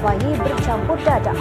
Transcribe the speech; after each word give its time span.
bayi 0.00 0.30
bercampur 0.36 0.98
darah. 1.04 1.38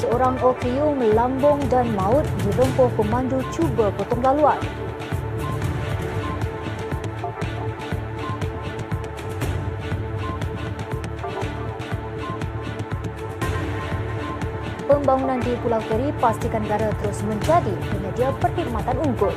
Seorang 0.00 0.36
OKU 0.40 0.96
melambung 0.96 1.60
dan 1.68 1.92
maut 1.92 2.24
di 2.40 2.50
rumpuh 2.56 2.88
pemandu 2.96 3.44
cuba 3.52 3.92
potong 3.94 4.24
laluan. 4.24 4.60
Pembangunan 15.00 15.40
di 15.40 15.56
Pulau 15.64 15.80
Keri 15.88 16.12
pastikan 16.20 16.60
negara 16.60 16.92
terus 17.00 17.24
menjadi 17.24 17.72
penyedia 17.88 18.36
perkhidmatan 18.36 19.00
unggul. 19.00 19.32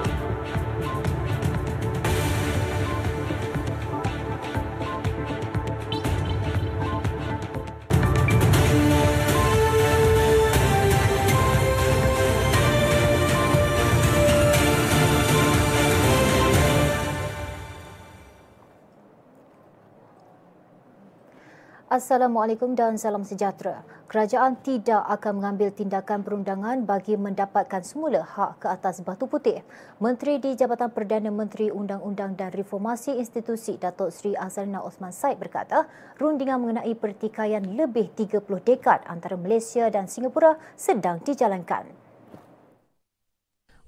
Assalamualaikum 21.94 22.74
dan 22.74 22.98
salam 22.98 23.22
sejahtera. 23.22 23.86
Kerajaan 24.10 24.58
tidak 24.66 25.06
akan 25.14 25.38
mengambil 25.38 25.70
tindakan 25.70 26.26
perundangan 26.26 26.90
bagi 26.90 27.14
mendapatkan 27.14 27.86
semula 27.86 28.26
hak 28.26 28.66
ke 28.66 28.68
atas 28.74 29.06
batu 29.06 29.30
putih. 29.30 29.62
Menteri 30.02 30.42
di 30.42 30.58
Jabatan 30.58 30.90
Perdana 30.90 31.30
Menteri 31.30 31.70
Undang-Undang 31.70 32.34
dan 32.34 32.50
Reformasi 32.50 33.22
Institusi 33.22 33.78
Datuk 33.78 34.10
Seri 34.10 34.34
Azalina 34.34 34.82
Osman 34.82 35.14
Said 35.14 35.38
berkata, 35.38 35.86
rundingan 36.18 36.66
mengenai 36.66 36.98
pertikaian 36.98 37.62
lebih 37.62 38.10
30 38.18 38.42
dekad 38.42 39.06
antara 39.06 39.38
Malaysia 39.38 39.86
dan 39.94 40.10
Singapura 40.10 40.58
sedang 40.74 41.22
dijalankan. 41.22 42.03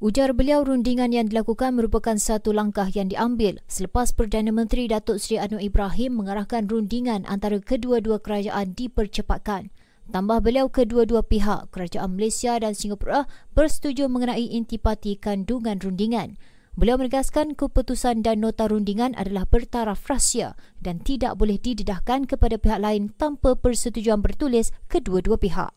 Ujar 0.03 0.35
beliau 0.35 0.59
rundingan 0.67 1.15
yang 1.15 1.31
dilakukan 1.31 1.71
merupakan 1.71 2.19
satu 2.19 2.51
langkah 2.51 2.91
yang 2.91 3.07
diambil 3.07 3.63
selepas 3.71 4.11
Perdana 4.11 4.51
Menteri 4.51 4.91
Datuk 4.91 5.23
Seri 5.23 5.39
Anwar 5.39 5.63
Ibrahim 5.63 6.19
mengarahkan 6.19 6.67
rundingan 6.67 7.23
antara 7.31 7.63
kedua-dua 7.63 8.19
kerajaan 8.19 8.75
dipercepatkan. 8.75 9.71
Tambah 10.11 10.43
beliau 10.43 10.67
kedua-dua 10.67 11.23
pihak, 11.23 11.71
Kerajaan 11.71 12.11
Malaysia 12.11 12.59
dan 12.59 12.75
Singapura 12.75 13.23
bersetuju 13.55 14.11
mengenai 14.11 14.51
intipati 14.51 15.15
kandungan 15.15 15.79
rundingan. 15.79 16.35
Beliau 16.75 16.99
menegaskan 16.99 17.55
keputusan 17.55 18.19
dan 18.19 18.43
nota 18.43 18.67
rundingan 18.67 19.15
adalah 19.15 19.47
bertaraf 19.47 20.03
rahsia 20.11 20.59
dan 20.83 20.99
tidak 20.99 21.39
boleh 21.39 21.55
didedahkan 21.55 22.27
kepada 22.27 22.59
pihak 22.59 22.83
lain 22.83 23.15
tanpa 23.15 23.55
persetujuan 23.55 24.19
bertulis 24.19 24.75
kedua-dua 24.91 25.39
pihak. 25.39 25.71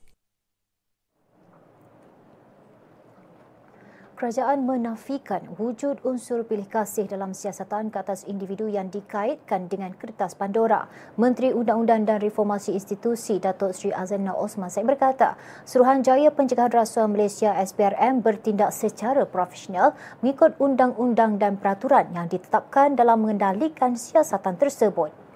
Kerajaan 4.18 4.66
menafikan 4.66 5.46
wujud 5.62 6.02
unsur 6.02 6.42
pilih 6.42 6.66
kasih 6.66 7.06
dalam 7.06 7.30
siasatan 7.30 7.94
ke 7.94 8.02
atas 8.02 8.26
individu 8.26 8.66
yang 8.66 8.90
dikaitkan 8.90 9.70
dengan 9.70 9.94
kertas 9.94 10.34
Pandora. 10.34 10.90
Menteri 11.14 11.54
Undang-Undang 11.54 12.02
dan 12.02 12.18
Reformasi 12.18 12.74
Institusi 12.74 13.38
Datuk 13.38 13.70
Seri 13.70 13.94
Azana 13.94 14.34
Osman 14.34 14.74
Said 14.74 14.90
berkata, 14.90 15.38
Suruhanjaya 15.62 16.34
Pencegahan 16.34 16.74
Rasuah 16.74 17.06
Malaysia 17.06 17.54
SPRM 17.62 18.18
bertindak 18.18 18.74
secara 18.74 19.22
profesional 19.22 19.94
mengikut 20.18 20.58
undang-undang 20.58 21.38
dan 21.38 21.54
peraturan 21.54 22.10
yang 22.10 22.26
ditetapkan 22.26 22.98
dalam 22.98 23.22
mengendalikan 23.22 23.94
siasatan 23.94 24.58
tersebut. 24.58 25.27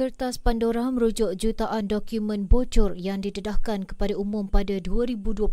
Kertas 0.00 0.40
Pandora 0.40 0.88
merujuk 0.88 1.36
jutaan 1.36 1.84
dokumen 1.84 2.48
bocor 2.48 2.96
yang 2.96 3.20
didedahkan 3.20 3.84
kepada 3.84 4.16
umum 4.16 4.48
pada 4.48 4.80
2021 4.80 5.44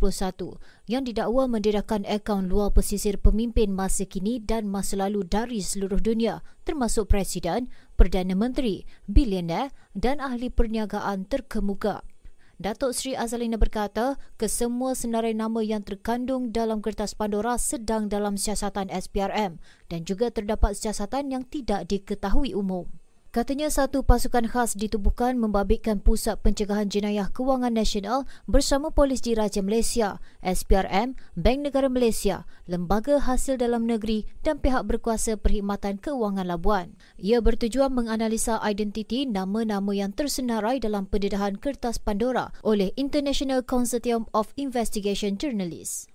yang 0.88 1.03
didakwa 1.03 1.52
mendedahkan 1.52 2.08
akaun 2.08 2.47
luar 2.47 2.72
pesisir 2.72 3.19
pemimpin 3.19 3.75
masa 3.75 4.08
kini 4.08 4.40
dan 4.40 4.72
masa 4.72 5.03
lalu 5.03 5.28
dari 5.28 5.59
seluruh 5.59 6.00
dunia 6.00 6.47
termasuk 6.63 7.12
Presiden, 7.12 7.68
Perdana 8.00 8.40
Menteri, 8.40 8.88
bilioner 9.03 9.75
dan 9.91 10.24
ahli 10.24 10.47
perniagaan 10.47 11.28
terkemuka. 11.28 12.08
Datuk 12.56 12.96
Seri 12.96 13.19
Azalina 13.19 13.59
berkata, 13.59 14.16
kesemua 14.40 14.96
senarai 14.96 15.35
nama 15.35 15.59
yang 15.59 15.84
terkandung 15.84 16.56
dalam 16.56 16.79
kertas 16.79 17.19
Pandora 17.19 17.59
sedang 17.59 18.08
dalam 18.08 18.40
siasatan 18.40 18.88
SPRM 18.96 19.59
dan 19.91 20.08
juga 20.08 20.31
terdapat 20.31 20.72
siasatan 20.79 21.35
yang 21.35 21.44
tidak 21.44 21.91
diketahui 21.91 22.56
umum. 22.56 22.88
Katanya 23.37 23.69
satu 23.69 24.01
pasukan 24.01 24.49
khas 24.49 24.73
ditubuhkan 24.73 25.37
membabitkan 25.37 26.01
Pusat 26.01 26.41
Pencegahan 26.41 26.89
Jenayah 26.89 27.29
Kewangan 27.29 27.69
Nasional 27.69 28.25
bersama 28.49 28.89
Polis 28.89 29.21
Diraja 29.21 29.61
Malaysia, 29.61 30.17
SPRM, 30.41 31.13
Bank 31.37 31.69
Negara 31.69 31.85
Malaysia, 31.85 32.49
Lembaga 32.65 33.21
Hasil 33.21 33.61
Dalam 33.61 33.85
Negeri 33.85 34.25
dan 34.41 34.57
pihak 34.57 34.89
berkuasa 34.89 35.37
Perkhidmatan 35.37 36.01
Kewangan 36.01 36.49
Labuan. 36.49 36.97
Ia 37.21 37.37
bertujuan 37.37 37.93
menganalisa 37.93 38.57
identiti 38.65 39.29
nama-nama 39.29 39.93
yang 39.93 40.17
tersenarai 40.17 40.81
dalam 40.81 41.05
pendedahan 41.05 41.61
kertas 41.61 42.01
Pandora 42.01 42.49
oleh 42.65 42.89
International 42.97 43.61
Consortium 43.61 44.25
of 44.33 44.49
Investigation 44.57 45.37
Journalists. 45.37 46.09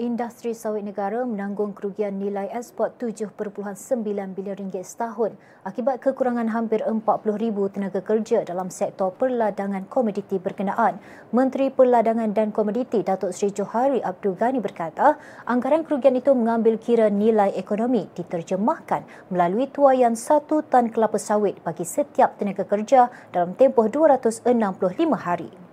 Industri 0.00 0.56
sawit 0.56 0.80
negara 0.80 1.28
menanggung 1.28 1.76
kerugian 1.76 2.16
nilai 2.16 2.48
ekspor 2.56 2.96
7.9 2.96 3.36
bilion 4.00 4.32
ringgit 4.56 4.88
setahun 4.88 5.36
akibat 5.68 6.00
kekurangan 6.00 6.48
hampir 6.48 6.80
40,000 6.80 7.28
tenaga 7.68 8.00
kerja 8.00 8.40
dalam 8.48 8.72
sektor 8.72 9.12
perladangan 9.12 9.84
komoditi 9.92 10.40
berkenaan. 10.40 10.96
Menteri 11.36 11.68
Perladangan 11.68 12.32
dan 12.32 12.48
Komoditi 12.48 13.04
Datuk 13.04 13.36
Seri 13.36 13.52
Johari 13.52 14.00
Abdul 14.00 14.40
Ghani 14.40 14.64
berkata, 14.64 15.20
anggaran 15.44 15.84
kerugian 15.84 16.16
itu 16.16 16.32
mengambil 16.32 16.80
kira 16.80 17.12
nilai 17.12 17.52
ekonomi 17.52 18.08
diterjemahkan 18.16 19.04
melalui 19.28 19.68
tuayan 19.68 20.16
satu 20.16 20.64
tan 20.64 20.88
kelapa 20.88 21.20
sawit 21.20 21.60
bagi 21.60 21.84
setiap 21.84 22.40
tenaga 22.40 22.64
kerja 22.64 23.12
dalam 23.36 23.52
tempoh 23.52 23.84
265 23.84 24.48
hari. 25.20 25.69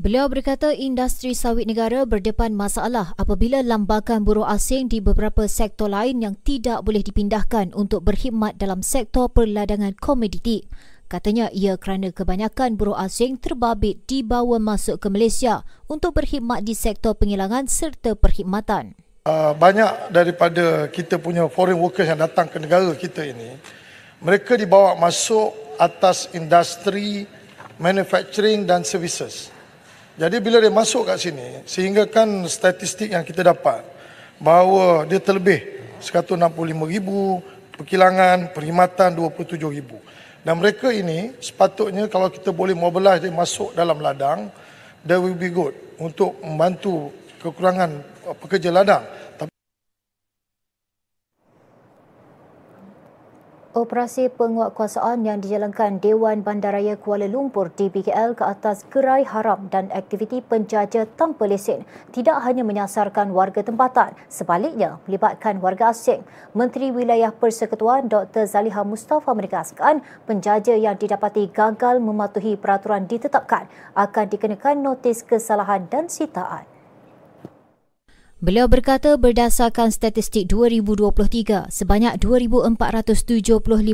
Beliau 0.00 0.24
berkata 0.24 0.72
industri 0.72 1.36
sawit 1.36 1.68
negara 1.68 2.08
berdepan 2.08 2.56
masalah 2.56 3.12
apabila 3.20 3.60
lambakan 3.60 4.24
buruh 4.24 4.48
asing 4.48 4.88
di 4.88 5.04
beberapa 5.04 5.44
sektor 5.44 5.92
lain 5.92 6.24
yang 6.24 6.34
tidak 6.48 6.80
boleh 6.80 7.04
dipindahkan 7.04 7.76
untuk 7.76 8.00
berkhidmat 8.00 8.56
dalam 8.56 8.80
sektor 8.80 9.28
perladangan 9.28 9.92
komoditi. 10.00 10.64
Katanya 11.12 11.52
ia 11.52 11.76
kerana 11.76 12.08
kebanyakan 12.08 12.80
buruh 12.80 12.96
asing 12.96 13.36
terbabit 13.36 14.00
dibawa 14.08 14.56
masuk 14.56 14.96
ke 14.96 15.12
Malaysia 15.12 15.60
untuk 15.84 16.16
berkhidmat 16.16 16.64
di 16.64 16.72
sektor 16.72 17.12
penghilangan 17.12 17.68
serta 17.68 18.16
perkhidmatan. 18.16 18.96
Uh, 19.28 19.52
banyak 19.52 20.08
daripada 20.08 20.88
kita 20.88 21.20
punya 21.20 21.44
foreign 21.52 21.76
workers 21.76 22.08
yang 22.08 22.16
datang 22.16 22.48
ke 22.48 22.56
negara 22.56 22.96
kita 22.96 23.28
ini, 23.28 23.60
mereka 24.24 24.56
dibawa 24.56 24.96
masuk 24.96 25.52
atas 25.76 26.32
industri 26.32 27.28
manufacturing 27.76 28.64
dan 28.64 28.80
services. 28.80 29.51
Jadi 30.22 30.38
bila 30.38 30.62
dia 30.62 30.70
masuk 30.70 31.10
kat 31.10 31.18
sini, 31.18 31.66
sehingga 31.66 32.06
kan 32.06 32.46
statistik 32.46 33.10
yang 33.10 33.26
kita 33.26 33.42
dapat 33.42 33.82
bahawa 34.38 35.02
dia 35.02 35.18
terlebih 35.18 35.82
165 35.98 36.38
ribu, 36.86 37.42
perkilangan, 37.74 38.54
perkhidmatan 38.54 39.18
27 39.18 39.58
ribu. 39.66 39.98
Dan 40.46 40.62
mereka 40.62 40.94
ini 40.94 41.34
sepatutnya 41.42 42.06
kalau 42.06 42.30
kita 42.30 42.54
boleh 42.54 42.70
mobilize 42.70 43.18
dia 43.18 43.34
masuk 43.34 43.74
dalam 43.74 43.98
ladang, 43.98 44.46
that 45.02 45.18
will 45.18 45.34
be 45.34 45.50
good 45.50 45.74
untuk 45.98 46.38
membantu 46.38 47.10
kekurangan 47.42 47.90
pekerja 48.38 48.70
ladang. 48.70 49.02
Operasi 53.72 54.28
penguatkuasaan 54.28 55.24
yang 55.24 55.40
dijalankan 55.40 55.96
Dewan 55.96 56.44
Bandaraya 56.44 56.92
Kuala 57.00 57.24
Lumpur 57.24 57.72
DBKL 57.72 58.36
ke 58.36 58.44
atas 58.44 58.84
gerai 58.92 59.24
haram 59.24 59.72
dan 59.72 59.88
aktiviti 59.96 60.44
penjaja 60.44 61.08
tanpa 61.16 61.48
lesen 61.48 61.88
tidak 62.12 62.44
hanya 62.44 62.68
menyasarkan 62.68 63.32
warga 63.32 63.64
tempatan, 63.64 64.12
sebaliknya 64.28 65.00
melibatkan 65.08 65.56
warga 65.64 65.88
asing. 65.88 66.20
Menteri 66.52 66.92
Wilayah 66.92 67.32
Persekutuan 67.32 68.12
Dr. 68.12 68.44
Zaliha 68.44 68.84
Mustafa 68.84 69.32
menegaskan 69.32 70.04
penjaja 70.28 70.76
yang 70.76 71.00
didapati 71.00 71.48
gagal 71.48 71.96
mematuhi 71.96 72.60
peraturan 72.60 73.08
ditetapkan 73.08 73.72
akan 73.96 74.24
dikenakan 74.28 74.84
notis 74.84 75.24
kesalahan 75.24 75.88
dan 75.88 76.12
sitaan. 76.12 76.71
Beliau 78.42 78.66
berkata 78.66 79.14
berdasarkan 79.14 79.94
statistik 79.94 80.50
2023, 80.50 81.70
sebanyak 81.70 82.18
2,475 82.18 82.74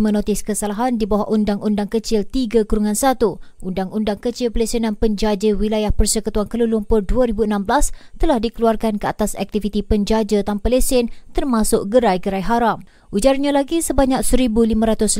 notis 0.08 0.40
kesalahan 0.40 0.96
di 0.96 1.04
bawah 1.04 1.28
Undang-Undang 1.28 1.92
Kecil 1.92 2.24
3 2.24 2.64
Kurungan 2.64 2.96
1, 2.96 3.20
Undang-Undang 3.60 4.24
Kecil 4.24 4.48
Pelesenan 4.48 4.96
Penjaja 4.96 5.52
Wilayah 5.52 5.92
Persekutuan 5.92 6.48
Kuala 6.48 6.64
Lumpur 6.64 7.04
2016 7.04 7.92
telah 8.16 8.40
dikeluarkan 8.40 8.96
ke 8.96 9.12
atas 9.12 9.36
aktiviti 9.36 9.84
penjaja 9.84 10.40
tanpa 10.40 10.72
lesen 10.72 11.12
termasuk 11.36 11.92
gerai-gerai 11.92 12.40
haram. 12.40 12.80
Ujarnya 13.08 13.56
lagi 13.56 13.80
sebanyak 13.80 14.20
1,581 14.20 15.16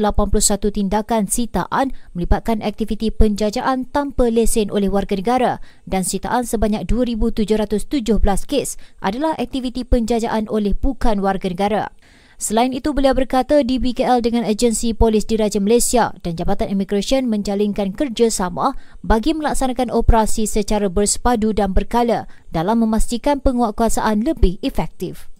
tindakan 0.76 1.24
sitaan 1.24 1.96
melibatkan 2.12 2.60
aktiviti 2.60 3.08
penjajaan 3.08 3.88
tanpa 3.88 4.28
lesen 4.28 4.68
oleh 4.68 4.92
warga 4.92 5.16
negara 5.16 5.64
dan 5.88 6.04
sitaan 6.04 6.44
sebanyak 6.44 6.84
2,717 6.84 8.12
kes 8.44 8.76
adalah 9.00 9.32
aktiviti 9.40 9.88
penjajaan 9.88 10.52
oleh 10.52 10.76
bukan 10.76 11.24
warga 11.24 11.48
negara. 11.48 11.88
Selain 12.36 12.76
itu, 12.76 12.92
beliau 12.92 13.16
berkata 13.16 13.64
di 13.64 13.80
BKL 13.80 14.20
dengan 14.20 14.44
agensi 14.44 14.92
polis 14.92 15.24
diraja 15.24 15.56
Malaysia 15.56 16.12
dan 16.20 16.36
Jabatan 16.36 16.68
Immigration 16.68 17.24
menjalinkan 17.24 17.96
kerjasama 17.96 18.76
bagi 19.00 19.32
melaksanakan 19.32 19.88
operasi 19.88 20.44
secara 20.44 20.92
bersepadu 20.92 21.56
dan 21.56 21.72
berkala 21.72 22.28
dalam 22.52 22.84
memastikan 22.84 23.40
penguatkuasaan 23.40 24.28
lebih 24.28 24.60
efektif. 24.60 25.32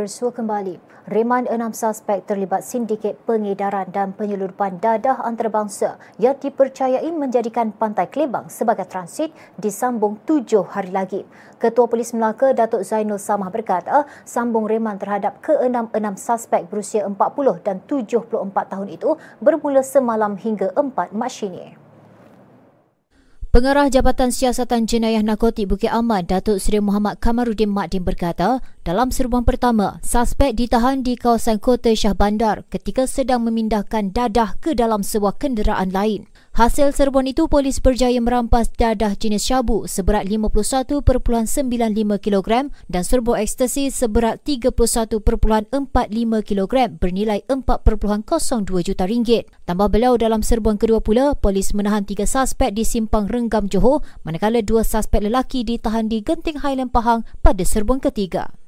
Bersua 0.00 0.32
kembali. 0.32 0.80
Reman 1.12 1.44
enam 1.44 1.76
suspek 1.76 2.24
terlibat 2.24 2.64
sindiket 2.64 3.20
pengedaran 3.28 3.88
dan 3.92 4.16
penyeludupan 4.16 4.80
dadah 4.80 5.20
antarabangsa 5.20 6.00
yang 6.16 6.36
dipercayai 6.40 7.08
menjadikan 7.12 7.68
Pantai 7.68 8.08
Kelebang 8.08 8.48
sebagai 8.48 8.88
transit 8.88 9.28
disambung 9.60 10.16
tujuh 10.24 10.64
hari 10.72 10.88
lagi. 10.88 11.28
Ketua 11.60 11.84
Polis 11.84 12.16
Melaka 12.16 12.56
Datuk 12.56 12.80
Zainul 12.80 13.20
Samah 13.20 13.52
berkata, 13.52 14.08
sambung 14.24 14.64
reman 14.64 14.96
terhadap 14.96 15.44
ke-enam-enam 15.44 16.16
suspek 16.16 16.64
berusia 16.64 17.04
40 17.04 17.16
dan 17.60 17.84
74 17.84 18.72
tahun 18.72 18.88
itu 18.88 19.20
bermula 19.44 19.84
semalam 19.84 20.38
hingga 20.40 20.72
4 20.72 21.12
Mac 21.12 21.34
ini. 21.44 21.89
Pengarah 23.50 23.90
Jabatan 23.90 24.30
Siasatan 24.30 24.86
Jenayah 24.86 25.26
Narkotik 25.26 25.66
Bukit 25.66 25.90
Aman, 25.90 26.22
Datuk 26.22 26.62
Seri 26.62 26.78
Muhammad 26.78 27.18
Kamarudin 27.18 27.66
Makdin 27.66 28.06
berkata, 28.06 28.62
dalam 28.86 29.10
serbuan 29.10 29.42
pertama, 29.42 29.98
suspek 30.06 30.54
ditahan 30.54 31.02
di 31.02 31.18
kawasan 31.18 31.58
Kota 31.58 31.90
Shah 31.90 32.14
Bandar 32.14 32.62
ketika 32.70 33.10
sedang 33.10 33.42
memindahkan 33.42 34.14
dadah 34.14 34.54
ke 34.62 34.78
dalam 34.78 35.02
sebuah 35.02 35.42
kenderaan 35.42 35.90
lain. 35.90 36.30
Hasil 36.50 36.90
serbuan 36.90 37.30
itu, 37.30 37.46
polis 37.46 37.78
berjaya 37.78 38.18
merampas 38.18 38.74
dadah 38.74 39.14
jenis 39.14 39.46
syabu 39.46 39.86
seberat 39.86 40.26
51.95 40.26 40.98
kg 42.18 42.74
dan 42.90 43.02
serbuk 43.06 43.38
ekstasi 43.38 43.86
seberat 43.94 44.42
31.45 44.42 45.22
kg 46.42 46.74
bernilai 46.98 47.46
4.02 47.46 48.82
juta 48.82 49.06
ringgit. 49.06 49.46
Tambah 49.62 49.94
beliau 49.94 50.18
dalam 50.18 50.42
serbuan 50.42 50.74
kedua 50.74 50.98
pula, 50.98 51.38
polis 51.38 51.70
menahan 51.70 52.02
tiga 52.02 52.26
suspek 52.26 52.74
di 52.74 52.82
Simpang 52.82 53.30
Renggam 53.30 53.70
Johor 53.70 54.02
manakala 54.26 54.58
dua 54.58 54.82
suspek 54.82 55.22
lelaki 55.22 55.62
ditahan 55.62 56.10
di 56.10 56.18
Genting 56.18 56.66
Highland 56.66 56.90
Pahang 56.90 57.22
pada 57.46 57.62
serbuan 57.62 58.02
ketiga. 58.02 58.59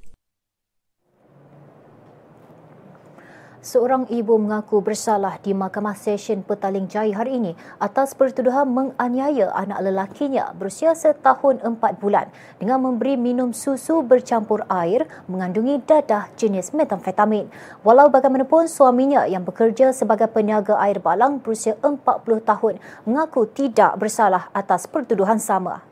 Seorang 3.62 4.11
ibu 4.11 4.35
mengaku 4.42 4.83
bersalah 4.83 5.38
di 5.38 5.54
Mahkamah 5.54 5.95
Session 5.95 6.42
Petaling 6.42 6.90
Jaya 6.90 7.14
hari 7.14 7.38
ini 7.38 7.54
atas 7.78 8.11
pertuduhan 8.11 8.66
menganiaya 8.66 9.54
anak 9.54 9.87
lelakinya 9.87 10.50
berusia 10.50 10.99
setahun 10.99 11.62
empat 11.62 12.02
bulan 12.02 12.26
dengan 12.59 12.83
memberi 12.83 13.14
minum 13.14 13.54
susu 13.54 14.02
bercampur 14.02 14.66
air 14.66 15.07
mengandungi 15.31 15.78
dadah 15.87 16.26
jenis 16.35 16.75
metamfetamin. 16.75 17.47
Walau 17.87 18.11
bagaimanapun 18.11 18.66
suaminya 18.66 19.31
yang 19.31 19.47
bekerja 19.47 19.95
sebagai 19.95 20.26
peniaga 20.26 20.75
air 20.83 20.99
balang 20.99 21.38
berusia 21.38 21.78
40 21.78 22.02
tahun 22.42 22.83
mengaku 23.07 23.47
tidak 23.47 23.95
bersalah 23.95 24.50
atas 24.50 24.90
pertuduhan 24.90 25.38
sama. 25.38 25.91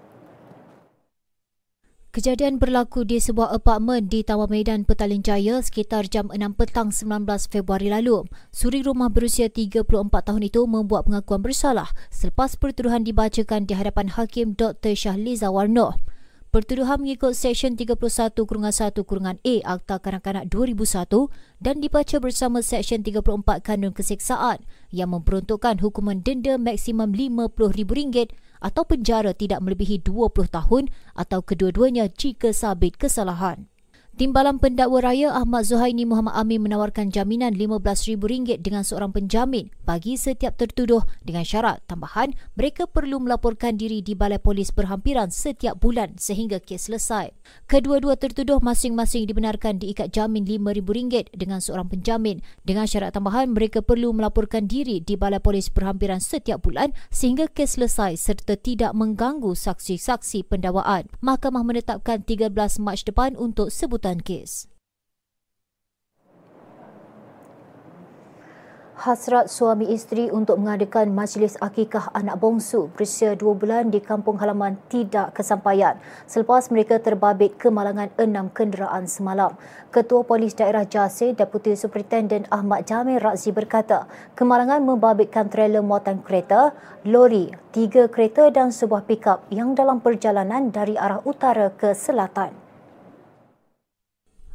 Kejadian 2.10 2.58
berlaku 2.58 3.06
di 3.06 3.22
sebuah 3.22 3.54
apartmen 3.54 4.10
di 4.10 4.26
Taman 4.26 4.50
Medan 4.50 4.82
Petaling 4.82 5.22
Jaya 5.22 5.62
sekitar 5.62 6.10
jam 6.10 6.26
6 6.26 6.58
petang 6.58 6.90
19 6.90 7.22
Februari 7.46 7.86
lalu. 7.86 8.26
Suri 8.50 8.82
rumah 8.82 9.14
berusia 9.14 9.46
34 9.46 9.86
tahun 10.10 10.42
itu 10.42 10.66
membuat 10.66 11.06
pengakuan 11.06 11.38
bersalah 11.38 11.86
selepas 12.10 12.58
pertuduhan 12.58 13.06
dibacakan 13.06 13.62
di 13.62 13.78
hadapan 13.78 14.10
Hakim 14.10 14.58
Dr. 14.58 14.98
Syahliza 14.98 15.54
Warno. 15.54 16.02
Pertuduhan 16.50 16.98
mengikut 16.98 17.30
Seksyen 17.30 17.78
31 17.78 18.02
Kurungan 18.42 18.74
1 18.74 18.90
Kurungan 19.06 19.38
A 19.46 19.54
Akta 19.78 20.02
Kanak-Kanak 20.02 20.50
2001 20.50 21.30
dan 21.62 21.78
dibaca 21.78 22.18
bersama 22.18 22.58
Seksyen 22.58 23.06
34 23.06 23.62
Kanun 23.62 23.94
Keseksaan 23.94 24.58
yang 24.90 25.14
memperuntukkan 25.14 25.78
hukuman 25.78 26.18
denda 26.26 26.58
maksimum 26.58 27.14
RM50,000 27.14 28.34
atau 28.60 28.84
penjara 28.84 29.32
tidak 29.32 29.64
melebihi 29.64 30.04
20 30.04 30.52
tahun 30.52 30.92
atau 31.16 31.40
kedua-duanya 31.40 32.12
jika 32.12 32.52
sabit 32.52 33.00
kesalahan. 33.00 33.69
Timbalan 34.10 34.58
pendakwa 34.58 34.98
raya 35.06 35.30
Ahmad 35.30 35.70
Zuhaini 35.70 36.02
Muhammad 36.02 36.34
Amin 36.34 36.66
menawarkan 36.66 37.14
jaminan 37.14 37.54
RM15,000 37.54 38.58
dengan 38.58 38.82
seorang 38.82 39.14
penjamin 39.14 39.70
bagi 39.86 40.18
setiap 40.18 40.58
tertuduh 40.58 41.06
dengan 41.22 41.46
syarat 41.46 41.78
tambahan 41.86 42.34
mereka 42.58 42.90
perlu 42.90 43.22
melaporkan 43.22 43.78
diri 43.78 44.02
di 44.02 44.18
balai 44.18 44.42
polis 44.42 44.74
berhampiran 44.74 45.30
setiap 45.30 45.78
bulan 45.78 46.18
sehingga 46.18 46.58
kes 46.58 46.90
selesai. 46.90 47.30
Kedua-dua 47.70 48.18
tertuduh 48.18 48.58
masing-masing 48.58 49.30
dibenarkan 49.30 49.78
diikat 49.78 50.10
jamin 50.10 50.42
RM5,000 50.42 51.30
dengan 51.30 51.62
seorang 51.62 51.86
penjamin 51.86 52.42
dengan 52.66 52.90
syarat 52.90 53.14
tambahan 53.14 53.54
mereka 53.54 53.78
perlu 53.78 54.10
melaporkan 54.10 54.66
diri 54.66 54.98
di 54.98 55.14
balai 55.14 55.38
polis 55.38 55.70
berhampiran 55.70 56.18
setiap 56.18 56.66
bulan 56.66 56.90
sehingga 57.14 57.46
kes 57.46 57.78
selesai 57.78 58.18
serta 58.18 58.58
tidak 58.58 58.90
mengganggu 58.90 59.54
saksi-saksi 59.54 60.50
pendakwaan. 60.50 61.06
Mahkamah 61.22 61.62
menetapkan 61.62 62.26
13 62.26 62.50
Mac 62.82 62.98
depan 63.06 63.38
untuk 63.38 63.70
sebutan 63.70 64.09
kes. 64.18 64.66
Hasrat 69.00 69.48
suami 69.48 69.96
isteri 69.96 70.28
untuk 70.28 70.60
mengadakan 70.60 71.16
majlis 71.16 71.56
akikah 71.64 72.12
anak 72.12 72.36
bongsu 72.36 72.92
berusia 72.92 73.32
dua 73.32 73.56
bulan 73.56 73.88
di 73.88 73.96
kampung 73.96 74.36
halaman 74.36 74.76
tidak 74.92 75.32
kesampaian 75.32 75.96
selepas 76.28 76.68
mereka 76.68 77.00
terbabit 77.00 77.56
kemalangan 77.56 78.12
enam 78.20 78.52
kenderaan 78.52 79.08
semalam. 79.08 79.56
Ketua 79.88 80.20
Polis 80.20 80.52
Daerah 80.52 80.84
Jasir, 80.84 81.32
Deputi 81.32 81.80
Superintendent 81.80 82.44
Ahmad 82.52 82.84
Jamil 82.84 83.24
Razi 83.24 83.56
berkata, 83.56 84.04
kemalangan 84.36 84.84
membabitkan 84.84 85.48
trailer 85.48 85.80
muatan 85.80 86.20
kereta, 86.20 86.76
lori, 87.08 87.48
tiga 87.72 88.04
kereta 88.04 88.52
dan 88.52 88.68
sebuah 88.68 89.08
pikap 89.08 89.48
yang 89.48 89.72
dalam 89.72 90.04
perjalanan 90.04 90.68
dari 90.68 91.00
arah 91.00 91.24
utara 91.24 91.72
ke 91.72 91.96
selatan. 91.96 92.69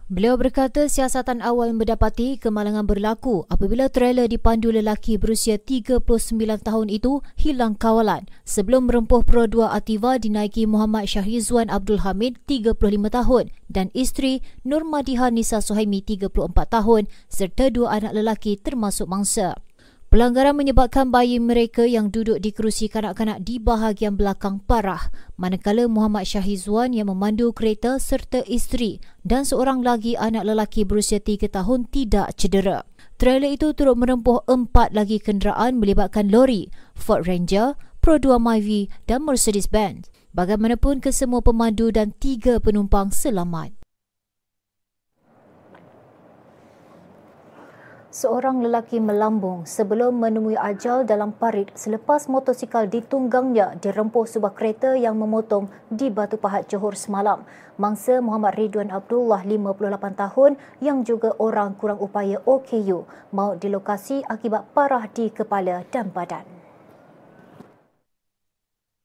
Beliau 0.06 0.38
berkata 0.38 0.86
siasatan 0.86 1.42
awal 1.42 1.74
mendapati 1.74 2.38
kemalangan 2.38 2.86
berlaku 2.86 3.50
apabila 3.50 3.90
trailer 3.90 4.30
dipandu 4.30 4.70
lelaki 4.70 5.18
berusia 5.18 5.58
39 5.58 6.06
tahun 6.62 6.94
itu 6.94 7.26
hilang 7.34 7.74
kawalan 7.74 8.30
sebelum 8.46 8.86
merempuh 8.86 9.26
Pro 9.26 9.50
2 9.50 9.66
Ativa 9.66 10.22
dinaiki 10.22 10.70
Muhammad 10.70 11.10
Syahrizwan 11.10 11.74
Abdul 11.74 12.06
Hamid 12.06 12.38
35 12.46 12.78
tahun 13.02 13.50
dan 13.66 13.90
isteri 13.98 14.46
Nur 14.62 14.86
Madiha 14.86 15.34
Nisa 15.34 15.58
Suhaimi 15.58 16.06
34 16.06 16.54
tahun 16.54 17.10
serta 17.26 17.74
dua 17.74 17.98
anak 17.98 18.14
lelaki 18.14 18.62
termasuk 18.62 19.10
mangsa. 19.10 19.58
Pelanggaran 20.16 20.56
menyebabkan 20.56 21.12
bayi 21.12 21.44
mereka 21.44 21.84
yang 21.84 22.08
duduk 22.08 22.40
di 22.40 22.56
kerusi 22.56 22.88
kanak-kanak 22.88 23.44
di 23.44 23.60
bahagian 23.60 24.16
belakang 24.16 24.64
parah. 24.64 25.12
Manakala 25.36 25.92
Muhammad 25.92 26.24
Syahizwan 26.24 26.96
yang 26.96 27.12
memandu 27.12 27.52
kereta 27.52 28.00
serta 28.00 28.40
isteri 28.48 29.04
dan 29.28 29.44
seorang 29.44 29.84
lagi 29.84 30.16
anak 30.16 30.48
lelaki 30.48 30.88
berusia 30.88 31.20
3 31.20 31.52
tahun 31.52 31.92
tidak 31.92 32.32
cedera. 32.40 32.88
Trailer 33.20 33.60
itu 33.60 33.76
turut 33.76 34.00
merempuh 34.00 34.40
empat 34.48 34.96
lagi 34.96 35.20
kenderaan 35.20 35.84
melibatkan 35.84 36.32
lori, 36.32 36.72
Ford 36.96 37.28
Ranger, 37.28 37.76
Pro 38.00 38.16
2 38.16 38.40
Myvi 38.40 38.88
dan 39.12 39.28
Mercedes-Benz. 39.28 40.08
Bagaimanapun 40.32 41.04
kesemua 41.04 41.44
pemandu 41.44 41.92
dan 41.92 42.16
tiga 42.16 42.64
penumpang 42.64 43.12
selamat. 43.12 43.85
Seorang 48.16 48.64
lelaki 48.64 49.04
melambung 49.04 49.68
sebelum 49.68 50.16
menemui 50.24 50.56
ajal 50.56 51.04
dalam 51.04 51.36
parit 51.36 51.68
selepas 51.76 52.32
motosikal 52.32 52.88
ditunggangnya 52.88 53.76
dirempuh 53.84 54.24
sebuah 54.24 54.56
kereta 54.56 54.96
yang 54.96 55.20
memotong 55.20 55.68
di 55.92 56.08
Batu 56.08 56.40
Pahat 56.40 56.72
Johor 56.72 56.96
semalam. 56.96 57.44
Mangsa 57.76 58.24
Muhammad 58.24 58.56
Ridwan 58.56 58.88
Abdullah 58.88 59.44
58 59.44 60.16
tahun 60.16 60.56
yang 60.80 61.04
juga 61.04 61.36
orang 61.44 61.76
kurang 61.76 62.00
upaya 62.00 62.40
OKU 62.48 63.04
maut 63.36 63.60
di 63.60 63.68
lokasi 63.68 64.24
akibat 64.32 64.72
parah 64.72 65.12
di 65.12 65.28
kepala 65.28 65.84
dan 65.92 66.08
badan. 66.08 66.48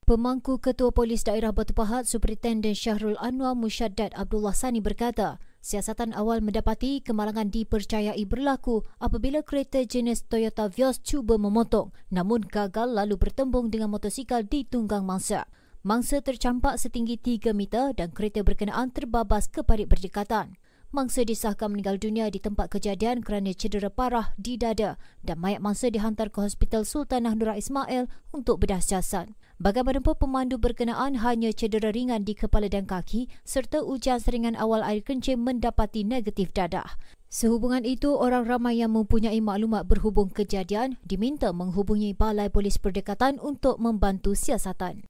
Pemangku 0.07 0.55
Ketua 0.63 0.95
Polis 0.95 1.27
Daerah 1.27 1.51
Batu 1.51 1.75
Pahat 1.75 2.07
Superintendent 2.07 2.79
Syahrul 2.79 3.19
Anwar 3.19 3.59
Musyaddad 3.59 4.15
Abdullah 4.15 4.55
Sani 4.55 4.79
berkata, 4.79 5.39
Siasatan 5.61 6.17
awal 6.17 6.41
mendapati 6.41 7.05
kemalangan 7.05 7.53
dipercayai 7.53 8.25
berlaku 8.25 8.81
apabila 8.97 9.45
kereta 9.45 9.85
jenis 9.85 10.25
Toyota 10.25 10.65
Vios 10.65 10.97
cuba 11.05 11.37
memotong 11.37 11.93
namun 12.09 12.41
gagal 12.41 12.89
lalu 12.89 13.13
bertembung 13.21 13.69
dengan 13.69 13.93
motosikal 13.93 14.41
di 14.41 14.65
tunggang 14.65 15.05
mangsa. 15.05 15.45
Mangsa 15.85 16.17
tercampak 16.25 16.81
setinggi 16.81 17.21
3 17.21 17.53
meter 17.53 17.93
dan 17.93 18.09
kereta 18.09 18.41
berkenaan 18.41 18.89
terbabas 18.89 19.45
ke 19.53 19.61
parit 19.61 19.85
berdekatan. 19.85 20.57
Mangsa 20.89 21.21
disahkan 21.21 21.69
meninggal 21.69 22.01
dunia 22.01 22.25
di 22.33 22.41
tempat 22.41 22.73
kejadian 22.73 23.21
kerana 23.21 23.53
cedera 23.53 23.93
parah 23.93 24.33
di 24.41 24.57
dada 24.57 24.97
dan 25.21 25.37
mayat 25.37 25.61
mangsa 25.61 25.93
dihantar 25.93 26.33
ke 26.33 26.41
Hospital 26.41 26.89
Sultanah 26.89 27.37
Nura 27.37 27.53
Ismail 27.53 28.09
untuk 28.33 28.65
bedah 28.65 28.81
siasat. 28.81 29.29
Bagaimanapun 29.61 30.17
pemandu 30.17 30.57
berkenaan 30.57 31.21
hanya 31.21 31.53
cedera 31.53 31.93
ringan 31.93 32.25
di 32.25 32.33
kepala 32.33 32.65
dan 32.65 32.89
kaki 32.89 33.29
serta 33.45 33.85
ujian 33.85 34.17
seringan 34.17 34.57
awal 34.57 34.81
air 34.81 35.05
kencing 35.05 35.37
mendapati 35.37 36.01
negatif 36.01 36.49
dadah. 36.49 36.97
Sehubungan 37.29 37.85
itu, 37.85 38.09
orang 38.17 38.49
ramai 38.49 38.81
yang 38.81 38.97
mempunyai 38.97 39.37
maklumat 39.37 39.85
berhubung 39.85 40.33
kejadian 40.33 40.97
diminta 41.05 41.53
menghubungi 41.53 42.17
Balai 42.17 42.49
Polis 42.49 42.81
Berdekatan 42.81 43.37
untuk 43.37 43.77
membantu 43.77 44.33
siasatan. 44.33 45.05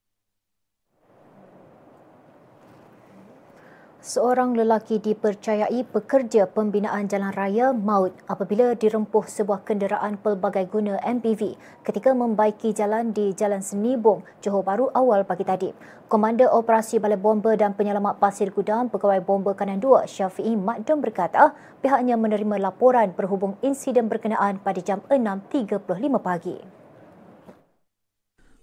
Seorang 4.02 4.58
lelaki 4.58 4.98
dipercayai 4.98 5.86
pekerja 5.86 6.50
pembinaan 6.50 7.06
jalan 7.06 7.30
raya 7.38 7.70
maut 7.70 8.10
apabila 8.26 8.74
dirempuh 8.74 9.30
sebuah 9.30 9.62
kenderaan 9.62 10.18
pelbagai 10.18 10.66
guna 10.74 10.98
MPV 11.06 11.54
ketika 11.86 12.10
membaiki 12.10 12.74
jalan 12.74 13.14
di 13.14 13.30
Jalan 13.38 13.62
Senibong, 13.62 14.26
Johor 14.42 14.66
Bahru 14.66 14.90
awal 14.98 15.22
pagi 15.22 15.46
tadi. 15.46 15.70
Komander 16.10 16.50
Operasi 16.50 16.98
Balai 16.98 17.16
Bomba 17.16 17.54
dan 17.54 17.78
Penyelamat 17.78 18.18
Pasir 18.18 18.50
Gudang 18.50 18.90
Pegawai 18.90 19.22
Bomba 19.22 19.54
Kanan 19.54 19.78
2 19.78 20.10
Syafi'i 20.10 20.58
Makdum 20.58 21.00
berkata 21.00 21.54
pihaknya 21.86 22.18
menerima 22.18 22.58
laporan 22.58 23.14
berhubung 23.14 23.56
insiden 23.62 24.10
berkenaan 24.10 24.58
pada 24.60 24.82
jam 24.82 25.06
6.35 25.14 25.78
pagi. 26.20 26.81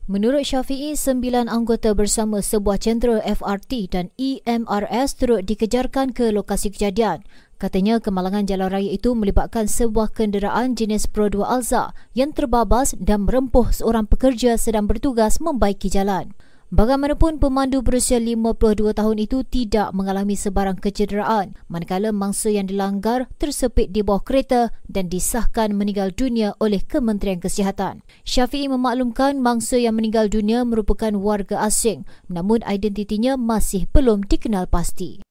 Menurut 0.09 0.41
Syafi'i, 0.49 0.97
sembilan 0.97 1.53
anggota 1.53 1.93
bersama 1.93 2.41
sebuah 2.41 2.81
jentera 2.81 3.21
FRT 3.21 3.93
dan 3.93 4.09
EMRS 4.17 5.21
turut 5.21 5.45
dikejarkan 5.45 6.17
ke 6.17 6.33
lokasi 6.33 6.73
kejadian. 6.73 7.21
Katanya 7.61 8.01
kemalangan 8.01 8.49
jalan 8.49 8.73
raya 8.73 8.89
itu 8.89 9.13
melibatkan 9.13 9.69
sebuah 9.69 10.17
kenderaan 10.17 10.73
jenis 10.73 11.05
Pro 11.13 11.29
2 11.29 11.45
Alza 11.45 11.93
yang 12.17 12.33
terbabas 12.33 12.97
dan 12.97 13.29
merempuh 13.29 13.69
seorang 13.69 14.09
pekerja 14.09 14.57
sedang 14.57 14.89
bertugas 14.89 15.45
membaiki 15.45 15.93
jalan. 15.93 16.33
Bagaimanapun 16.69 17.41
pemandu 17.41 17.81
berusia 17.81 18.21
52 18.21 18.93
tahun 18.93 19.17
itu 19.17 19.41
tidak 19.41 19.89
mengalami 19.97 20.37
sebarang 20.37 20.77
kecederaan 20.77 21.57
manakala 21.65 22.13
mangsa 22.13 22.53
yang 22.53 22.69
dilanggar 22.69 23.25
tersepit 23.41 23.89
di 23.89 24.05
bawah 24.05 24.21
kereta 24.21 24.69
dan 24.85 25.09
disahkan 25.09 25.73
meninggal 25.73 26.13
dunia 26.13 26.53
oleh 26.61 26.85
Kementerian 26.85 27.41
Kesihatan. 27.41 28.05
Syafi'i 28.29 28.69
memaklumkan 28.69 29.41
mangsa 29.41 29.81
yang 29.81 29.97
meninggal 29.97 30.29
dunia 30.29 30.61
merupakan 30.69 31.17
warga 31.17 31.65
asing 31.65 32.05
namun 32.29 32.61
identitinya 32.69 33.41
masih 33.41 33.89
belum 33.89 34.29
dikenal 34.29 34.69
pasti. 34.69 35.25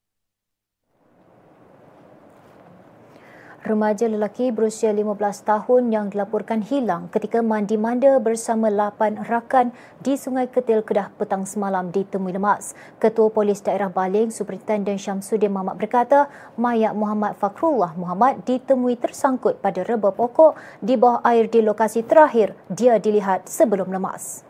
Remaja 3.67 4.07
lelaki 4.07 4.50
berusia 4.55 4.95
15 4.95 5.19
tahun 5.43 5.91
yang 5.91 6.05
dilaporkan 6.07 6.63
hilang 6.63 7.12
ketika 7.12 7.43
mandi-manda 7.43 8.15
bersama 8.24 8.71
8 8.71 9.27
rakan 9.27 9.75
di 10.00 10.15
Sungai 10.15 10.47
Ketil 10.47 10.88
Kedah 10.88 11.12
petang 11.19 11.43
semalam 11.43 11.91
ditemui 11.91 12.31
lemas. 12.31 12.71
Ketua 12.97 13.27
Polis 13.27 13.59
Daerah 13.59 13.91
Baling, 13.91 14.31
Superintendent 14.31 14.97
Syamsuddin 14.97 15.51
Muhammad 15.51 15.83
berkata, 15.83 16.31
mayat 16.55 16.95
Muhammad 16.95 17.36
Fakrullah 17.36 17.91
Muhammad 18.00 18.47
ditemui 18.47 18.95
tersangkut 18.95 19.59
pada 19.59 19.83
reba 19.83 20.15
pokok 20.15 20.55
di 20.79 20.95
bawah 20.95 21.19
air 21.27 21.51
di 21.51 21.59
lokasi 21.59 22.07
terakhir 22.07 22.55
dia 22.71 22.95
dilihat 22.97 23.51
sebelum 23.51 23.91
lemas. 23.91 24.47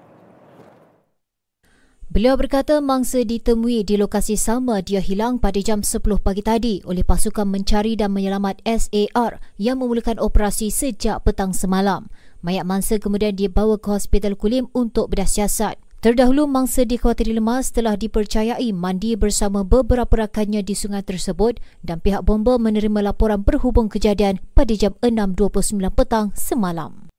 Beliau 2.08 2.40
berkata 2.40 2.80
mangsa 2.80 3.28
ditemui 3.28 3.84
di 3.84 4.00
lokasi 4.00 4.40
sama 4.40 4.80
dia 4.80 5.04
hilang 5.04 5.44
pada 5.44 5.60
jam 5.60 5.84
10 5.84 6.00
pagi 6.24 6.40
tadi 6.40 6.80
oleh 6.88 7.04
pasukan 7.04 7.44
mencari 7.44 8.00
dan 8.00 8.16
menyelamat 8.16 8.64
SAR 8.64 9.44
yang 9.60 9.84
memulakan 9.84 10.16
operasi 10.16 10.72
sejak 10.72 11.20
petang 11.28 11.52
semalam. 11.52 12.08
Mayat 12.40 12.64
mangsa 12.64 12.96
kemudian 12.96 13.36
dibawa 13.36 13.76
ke 13.76 13.92
Hospital 13.92 14.40
Kulim 14.40 14.72
untuk 14.72 15.12
bedah 15.12 15.28
siasat. 15.28 15.76
Terdahulu 16.00 16.48
mangsa 16.48 16.88
dikhawatiri 16.88 17.36
lemas 17.36 17.76
telah 17.76 18.00
dipercayai 18.00 18.72
mandi 18.72 19.20
bersama 19.20 19.68
beberapa 19.68 20.24
rakannya 20.24 20.64
di 20.64 20.80
sungai 20.80 21.04
tersebut 21.04 21.60
dan 21.84 22.00
pihak 22.00 22.24
bomba 22.24 22.56
menerima 22.56 23.12
laporan 23.12 23.44
berhubung 23.44 23.92
kejadian 23.92 24.40
pada 24.56 24.72
jam 24.80 24.96
6.29 25.04 25.76
petang 25.92 26.32
semalam. 26.40 27.12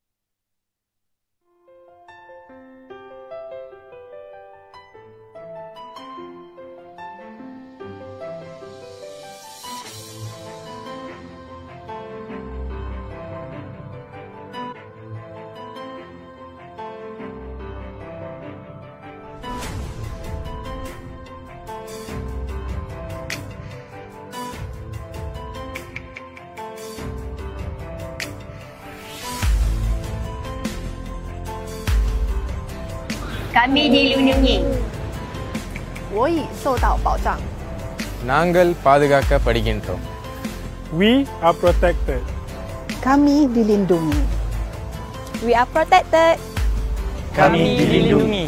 நாங்கள் 38.25 38.71
பாதுகாக்கப்படுகின்றோம் 38.85 40.05
We 40.91 41.09
are 41.45 41.53
protected. 41.53 42.21
Kami 43.03 43.45
dilindungi. 43.47 44.21
We 45.45 45.53
are 45.53 45.67
protected. 45.69 46.41
Dilindungi. 46.41 47.37
Kami 47.37 47.59
dilindungi. 47.79 48.43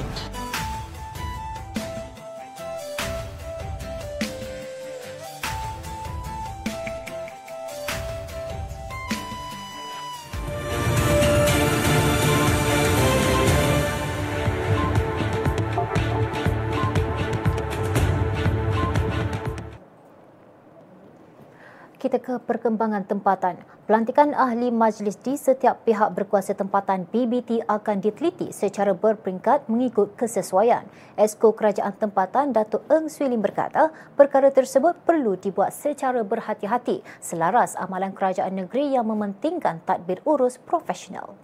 Ke 22.31 22.39
perkembangan 22.47 23.03
tempatan. 23.03 23.59
Pelantikan 23.83 24.31
ahli 24.31 24.71
majlis 24.71 25.19
di 25.19 25.35
setiap 25.35 25.83
pihak 25.83 26.15
berkuasa 26.15 26.55
tempatan 26.55 27.03
BBT 27.11 27.67
akan 27.67 27.99
diteliti 27.99 28.55
secara 28.55 28.95
berperingkat 28.95 29.67
mengikut 29.67 30.15
kesesuaian. 30.15 30.87
Esko 31.19 31.51
Kerajaan 31.51 31.91
Tempatan 31.99 32.55
Datuk 32.55 32.87
Eng 32.87 33.11
Swee 33.11 33.27
Lim 33.27 33.43
berkata, 33.43 33.91
perkara 34.15 34.47
tersebut 34.47 34.95
perlu 35.03 35.35
dibuat 35.35 35.75
secara 35.75 36.23
berhati-hati 36.23 37.03
selaras 37.19 37.75
amalan 37.75 38.15
kerajaan 38.15 38.55
negeri 38.55 38.95
yang 38.95 39.11
mementingkan 39.11 39.83
tadbir 39.83 40.23
urus 40.23 40.55
profesional. 40.55 41.35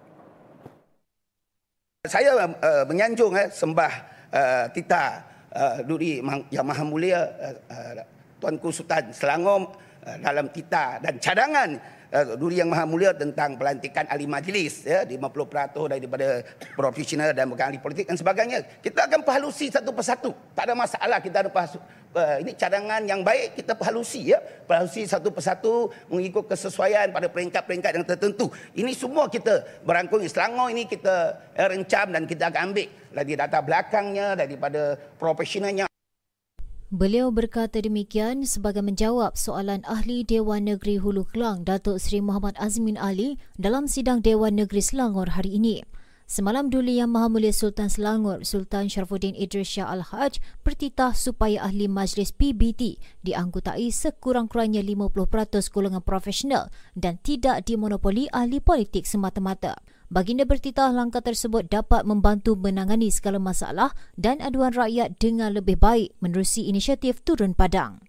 Saya 2.08 2.32
uh, 2.40 2.88
menyanjung 2.88 3.36
eh, 3.36 3.52
sembah 3.52 3.94
uh, 4.32 4.66
Tita 4.72 5.04
uh, 5.52 5.78
Duri 5.84 6.24
Yang 6.48 6.64
Maha 6.64 6.84
Mulia 6.88 7.20
uh, 7.20 7.56
uh, 7.68 8.08
Tuanku 8.40 8.72
Sultan 8.72 9.12
Selangor 9.12 9.87
dalam 10.24 10.48
Tita 10.52 11.04
dan 11.04 11.20
cadangan 11.20 11.98
uh, 12.12 12.36
Duri 12.40 12.60
Yang 12.60 12.70
Maha 12.72 12.86
Mulia 12.88 13.12
tentang 13.16 13.60
pelantikan 13.60 14.08
ahli 14.08 14.28
majlis 14.30 14.88
ya 14.88 15.04
50% 15.04 15.92
daripada 15.92 16.44
profesional 16.76 17.32
dan 17.36 17.50
bukan 17.50 17.66
ahli 17.74 17.80
politik 17.82 18.08
dan 18.08 18.16
sebagainya. 18.16 18.64
Kita 18.80 19.08
akan 19.08 19.24
perhalusi 19.24 19.72
satu 19.72 19.92
persatu. 19.92 20.32
Tak 20.56 20.72
ada 20.72 20.74
masalah 20.78 21.20
kita 21.20 21.48
ada 21.48 21.50
perhalusi. 21.52 21.80
Uh, 22.18 22.40
ini 22.42 22.56
cadangan 22.56 23.04
yang 23.04 23.22
baik 23.22 23.60
kita 23.60 23.76
perhalusi 23.76 24.32
ya. 24.32 24.40
Perhalusi 24.40 25.06
satu 25.06 25.30
persatu 25.30 25.92
mengikut 26.08 26.48
kesesuaian 26.48 27.12
pada 27.12 27.28
peringkat-peringkat 27.28 27.92
yang 28.00 28.06
tertentu. 28.08 28.50
Ini 28.74 28.92
semua 28.96 29.28
kita 29.28 29.84
berangkung 29.84 30.24
Selangor 30.28 30.68
ini 30.74 30.84
kita 30.90 31.40
rencam 31.56 32.12
dan 32.12 32.24
kita 32.28 32.52
akan 32.52 32.74
ambil 32.74 32.88
lagi 33.16 33.34
data 33.34 33.58
belakangnya 33.64 34.36
daripada 34.36 35.00
profesionalnya 35.16 35.87
Beliau 36.88 37.36
berkata 37.36 37.84
demikian 37.84 38.48
sebagai 38.48 38.80
menjawab 38.80 39.36
soalan 39.36 39.84
ahli 39.84 40.24
Dewan 40.24 40.72
Negeri 40.72 41.04
Hulu 41.04 41.28
Kelang 41.28 41.68
Datuk 41.68 42.00
Seri 42.00 42.24
Muhammad 42.24 42.56
Azmin 42.56 42.96
Ali 42.96 43.36
dalam 43.60 43.92
sidang 43.92 44.24
Dewan 44.24 44.56
Negeri 44.56 44.80
Selangor 44.80 45.36
hari 45.36 45.60
ini. 45.60 45.84
Semalam 46.32 46.72
Duli 46.72 46.96
Yang 46.96 47.12
Maha 47.12 47.28
Mulia 47.28 47.52
Sultan 47.52 47.92
Selangor, 47.92 48.48
Sultan 48.48 48.88
Syarafuddin 48.88 49.36
Idris 49.36 49.68
Shah 49.68 49.92
Al-Haj 49.92 50.40
bertitah 50.64 51.12
supaya 51.12 51.68
ahli 51.68 51.92
majlis 51.92 52.32
PBT 52.32 53.04
dianggotai 53.20 53.92
sekurang-kurangnya 53.92 54.80
50% 54.80 55.68
golongan 55.68 56.00
profesional 56.00 56.72
dan 56.96 57.20
tidak 57.20 57.68
dimonopoli 57.68 58.32
ahli 58.32 58.64
politik 58.64 59.04
semata-mata. 59.04 59.76
Baginda 60.08 60.48
bertitah 60.48 60.96
langkah 60.96 61.20
tersebut 61.20 61.68
dapat 61.68 62.08
membantu 62.08 62.56
menangani 62.56 63.12
segala 63.12 63.44
masalah 63.44 63.92
dan 64.16 64.40
aduan 64.40 64.72
rakyat 64.72 65.20
dengan 65.20 65.52
lebih 65.52 65.76
baik 65.76 66.16
menerusi 66.24 66.64
inisiatif 66.64 67.20
Turun 67.28 67.52
Padang. 67.52 68.07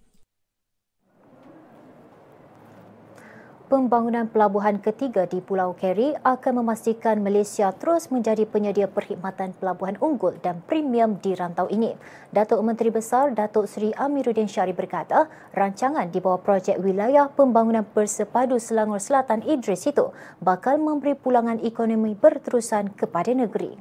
Pembangunan 3.69 4.25
pelabuhan 4.25 4.81
ketiga 4.81 5.29
di 5.29 5.45
Pulau 5.45 5.77
Keri 5.77 6.17
akan 6.25 6.65
memastikan 6.65 7.21
Malaysia 7.21 7.69
terus 7.69 8.09
menjadi 8.09 8.49
penyedia 8.49 8.89
perkhidmatan 8.89 9.53
pelabuhan 9.61 9.93
unggul 10.01 10.33
dan 10.41 10.65
premium 10.65 11.21
di 11.21 11.37
rantau 11.37 11.69
ini. 11.69 11.93
Datuk 12.33 12.65
Menteri 12.65 12.89
Besar 12.89 13.31
Datuk 13.37 13.69
Seri 13.69 13.93
Amiruddin 13.93 14.49
Syari 14.49 14.73
berkata, 14.73 15.29
rancangan 15.53 16.09
di 16.09 16.17
bawah 16.17 16.41
projek 16.41 16.81
wilayah 16.81 17.29
pembangunan 17.29 17.85
bersepadu 17.85 18.57
Selangor 18.57 18.97
Selatan 18.97 19.45
Idris 19.45 19.85
itu 19.85 20.09
bakal 20.41 20.81
memberi 20.81 21.13
pulangan 21.13 21.61
ekonomi 21.61 22.17
berterusan 22.17 22.97
kepada 22.97 23.37
negeri. 23.37 23.77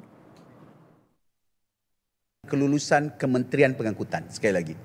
Kelulusan 2.45 3.17
Kementerian 3.17 3.73
Pengangkutan, 3.73 4.29
sekali 4.29 4.53
lagi. 4.53 4.77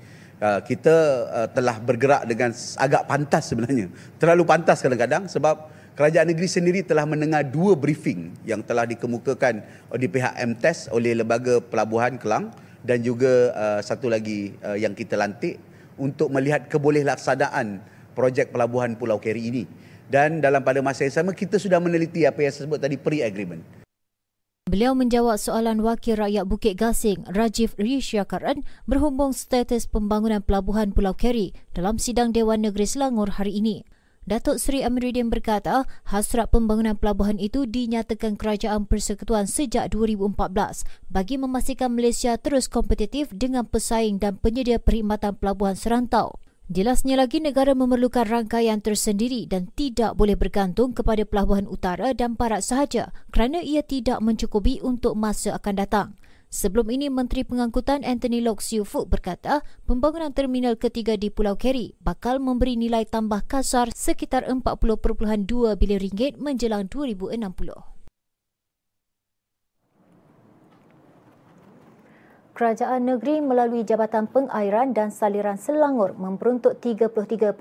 Uh, 0.44 0.60
kita 0.60 0.92
uh, 1.32 1.48
telah 1.56 1.80
bergerak 1.80 2.28
dengan 2.28 2.52
agak 2.76 3.08
pantas 3.08 3.48
sebenarnya. 3.48 3.88
Terlalu 4.20 4.44
pantas 4.44 4.84
kadang-kadang 4.84 5.32
sebab 5.32 5.72
kerajaan 5.96 6.28
negeri 6.28 6.52
sendiri 6.52 6.84
telah 6.84 7.08
mendengar 7.08 7.48
dua 7.48 7.80
briefing 7.80 8.36
yang 8.44 8.60
telah 8.60 8.84
dikemukakan 8.84 9.64
di 9.96 10.08
pihak 10.12 10.36
MTES 10.36 10.92
oleh 10.92 11.16
Lembaga 11.16 11.64
Pelabuhan 11.64 12.20
Kelang 12.20 12.52
dan 12.84 13.00
juga 13.00 13.56
uh, 13.56 13.80
satu 13.80 14.12
lagi 14.12 14.52
yang 14.76 14.92
kita 14.92 15.16
lantik 15.16 15.64
untuk 15.96 16.28
melihat 16.28 16.68
kebolehlaksanaan 16.68 17.80
projek 18.12 18.52
pelabuhan 18.52 19.00
Pulau 19.00 19.24
Keri 19.24 19.48
ini. 19.48 19.64
Dan 20.12 20.44
dalam 20.44 20.60
pada 20.60 20.84
masa 20.84 21.08
yang 21.08 21.24
sama 21.24 21.32
kita 21.32 21.56
sudah 21.56 21.80
meneliti 21.80 22.28
apa 22.28 22.44
yang 22.44 22.52
saya 22.52 22.68
sebut 22.68 22.84
tadi 22.84 23.00
pre-agreement. 23.00 23.83
Beliau 24.64 24.96
menjawab 24.98 25.38
soalan 25.38 25.84
Wakil 25.84 26.18
Rakyat 26.18 26.48
Bukit 26.48 26.80
Gasing, 26.80 27.28
Rajiv 27.28 27.78
Rishyakaran, 27.78 28.64
berhubung 28.90 29.30
status 29.30 29.92
pembangunan 29.92 30.42
pelabuhan 30.42 30.96
Pulau 30.96 31.14
Keri 31.14 31.52
dalam 31.78 32.00
sidang 32.00 32.32
Dewan 32.32 32.66
Negeri 32.66 32.88
Selangor 32.88 33.36
hari 33.36 33.60
ini. 33.60 33.84
Datuk 34.26 34.58
Seri 34.58 34.82
Amiruddin 34.82 35.28
berkata, 35.28 35.84
hasrat 36.08 36.50
pembangunan 36.50 36.98
pelabuhan 36.98 37.44
itu 37.44 37.68
dinyatakan 37.68 38.34
Kerajaan 38.34 38.88
Persekutuan 38.88 39.52
sejak 39.52 39.92
2014 39.92 40.88
bagi 41.12 41.36
memastikan 41.36 41.92
Malaysia 41.92 42.40
terus 42.42 42.66
kompetitif 42.66 43.36
dengan 43.36 43.70
pesaing 43.70 44.18
dan 44.18 44.40
penyedia 44.40 44.80
perkhidmatan 44.80 45.38
pelabuhan 45.38 45.78
serantau. 45.78 46.40
Jelasnya 46.72 47.20
lagi 47.20 47.44
negara 47.44 47.76
memerlukan 47.76 48.24
rangkaian 48.24 48.80
tersendiri 48.80 49.44
dan 49.52 49.68
tidak 49.76 50.16
boleh 50.16 50.40
bergantung 50.40 50.96
kepada 50.96 51.28
pelabuhan 51.28 51.68
utara 51.68 52.16
dan 52.16 52.40
barat 52.40 52.64
sahaja 52.64 53.12
kerana 53.36 53.60
ia 53.60 53.84
tidak 53.84 54.24
mencukupi 54.24 54.80
untuk 54.80 55.20
masa 55.20 55.60
akan 55.60 55.76
datang. 55.76 56.08
Sebelum 56.54 56.88
ini, 56.94 57.12
Menteri 57.12 57.44
Pengangkutan 57.44 58.08
Anthony 58.08 58.40
Lok 58.40 58.64
Siu 58.64 58.88
Fuk 58.88 59.12
berkata 59.12 59.66
pembangunan 59.90 60.32
terminal 60.32 60.80
ketiga 60.80 61.20
di 61.20 61.34
Pulau 61.34 61.60
Keri 61.60 61.98
bakal 62.00 62.40
memberi 62.40 62.80
nilai 62.80 63.10
tambah 63.10 63.44
kasar 63.44 63.92
sekitar 63.92 64.48
40.2 64.48 64.64
bilion 65.76 66.00
ringgit 66.00 66.40
menjelang 66.40 66.88
2060. 66.88 67.93
Kerajaan 72.54 73.10
negeri 73.10 73.42
melalui 73.42 73.82
Jabatan 73.82 74.30
Pengairan 74.30 74.94
dan 74.94 75.10
Saliran 75.10 75.58
Selangor 75.58 76.14
memperuntuk 76.14 76.78
33.8 76.78 77.58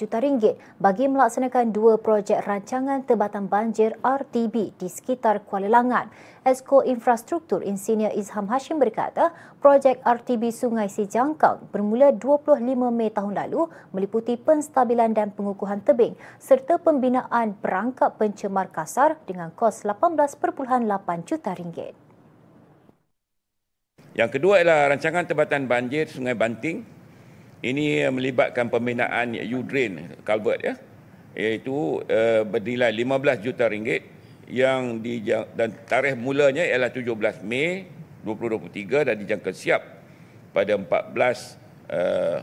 juta 0.00 0.16
ringgit 0.16 0.56
bagi 0.80 1.12
melaksanakan 1.12 1.76
dua 1.76 2.00
projek 2.00 2.40
rancangan 2.40 3.04
tebatan 3.04 3.52
banjir 3.52 4.00
RTB 4.00 4.80
di 4.80 4.88
sekitar 4.88 5.44
Kuala 5.44 5.68
Langat. 5.68 6.08
Esko 6.40 6.80
Infrastruktur 6.88 7.60
Insinyur 7.60 8.08
Izham 8.16 8.48
Hashim 8.48 8.80
berkata, 8.80 9.36
projek 9.60 10.00
RTB 10.00 10.56
Sungai 10.56 10.88
Sijangkang 10.88 11.68
bermula 11.68 12.08
25 12.08 12.64
Mei 12.88 13.12
tahun 13.12 13.36
lalu 13.36 13.68
meliputi 13.92 14.40
penstabilan 14.40 15.12
dan 15.12 15.36
pengukuhan 15.36 15.84
tebing 15.84 16.16
serta 16.40 16.80
pembinaan 16.80 17.60
perangkap 17.60 18.16
pencemar 18.16 18.72
kasar 18.72 19.20
dengan 19.28 19.52
kos 19.52 19.84
18.8 19.84 20.40
juta 21.28 21.52
ringgit. 21.52 22.07
Yang 24.18 24.30
kedua 24.34 24.66
adalah 24.66 24.90
rancangan 24.90 25.30
tebatan 25.30 25.70
banjir 25.70 26.10
Sungai 26.10 26.34
Banting. 26.34 26.82
Ini 27.62 28.10
melibatkan 28.10 28.66
pembinaan 28.66 29.30
U-Drain 29.38 30.18
Culvert 30.26 30.58
ya. 30.58 30.74
Iaitu 31.38 32.02
uh, 32.02 32.42
bernilai 32.42 32.90
15 32.90 33.46
juta 33.46 33.70
ringgit 33.70 34.02
yang 34.50 34.98
di 34.98 35.22
dan 35.54 35.70
tarikh 35.86 36.18
mulanya 36.18 36.66
ialah 36.66 36.90
17 36.90 37.46
Mei 37.46 37.86
2023 38.26 39.06
dan 39.06 39.14
dijangka 39.14 39.54
siap 39.54 39.86
pada 40.50 40.74
14 40.74 41.14
uh, 41.94 42.42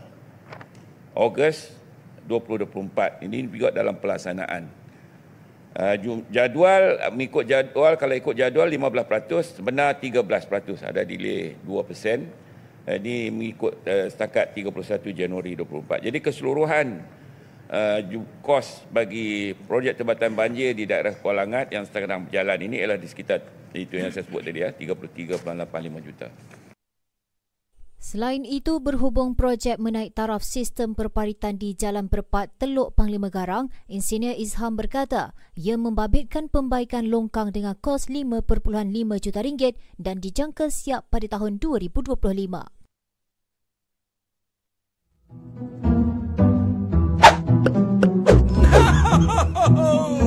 Ogos 1.11 1.75
2024. 2.23 3.27
Ini 3.27 3.51
juga 3.51 3.75
dalam 3.75 3.99
pelaksanaan. 3.99 4.85
Uh, 5.75 6.23
jadual 6.31 7.03
mengikut 7.11 7.43
jadual 7.43 7.99
kalau 7.99 8.15
ikut 8.15 8.31
jadual 8.31 8.71
15% 8.71 9.59
sebenar 9.59 9.99
13% 9.99 10.39
ada 10.88 11.03
delay 11.03 11.59
2%. 11.67 11.67
Uh, 12.88 12.95
ini 12.95 13.27
mengikut 13.27 13.83
uh, 13.83 14.07
setakat 14.07 14.55
31 14.55 14.71
Januari 15.11 15.51
2024. 15.59 16.07
Jadi 16.07 16.17
keseluruhan 16.23 17.03
uh, 17.67 17.99
kos 18.39 18.88
bagi 18.88 19.51
projek 19.67 19.99
tebatan 19.99 20.31
banjir 20.31 20.71
di 20.71 20.88
daerah 20.88 21.11
Kuala 21.11 21.43
Langat 21.43 21.67
yang 21.75 21.83
sedang 21.83 22.23
berjalan 22.23 22.59
ini 22.71 22.79
ialah 22.79 22.95
di 22.95 23.11
sekitar 23.11 23.43
itu 23.75 23.99
yang 23.99 24.15
saya 24.15 24.23
sebut 24.23 24.47
tadi 24.47 24.63
ya 24.63 24.71
33.85 24.71 26.07
juta. 26.07 26.31
Selain 28.06 28.46
itu, 28.46 28.78
berhubung 28.78 29.34
projek 29.34 29.82
menaik 29.82 30.13
taraf 30.13 30.46
sistem 30.46 30.94
perparitan 30.94 31.58
di 31.58 31.74
Jalan 31.74 32.06
Perpat 32.06 32.54
Teluk 32.62 32.94
Panglima 32.94 33.34
Garang, 33.34 33.74
Insinyur 33.89 34.38
Izham 34.38 34.78
berkata 34.78 35.34
ia 35.58 35.74
membabitkan 35.74 36.46
pembaikan 36.46 37.10
longkang 37.10 37.50
dengan 37.50 37.74
kos 37.82 38.06
5.5 38.06 38.46
juta 39.18 39.41
ringgit 39.41 39.82
dan 39.98 40.22
dijangka 40.22 40.70
siap 40.70 41.10
pada 41.10 41.26
tahun 41.34 41.58
2025. 41.58 42.13
Ho! 49.65 50.22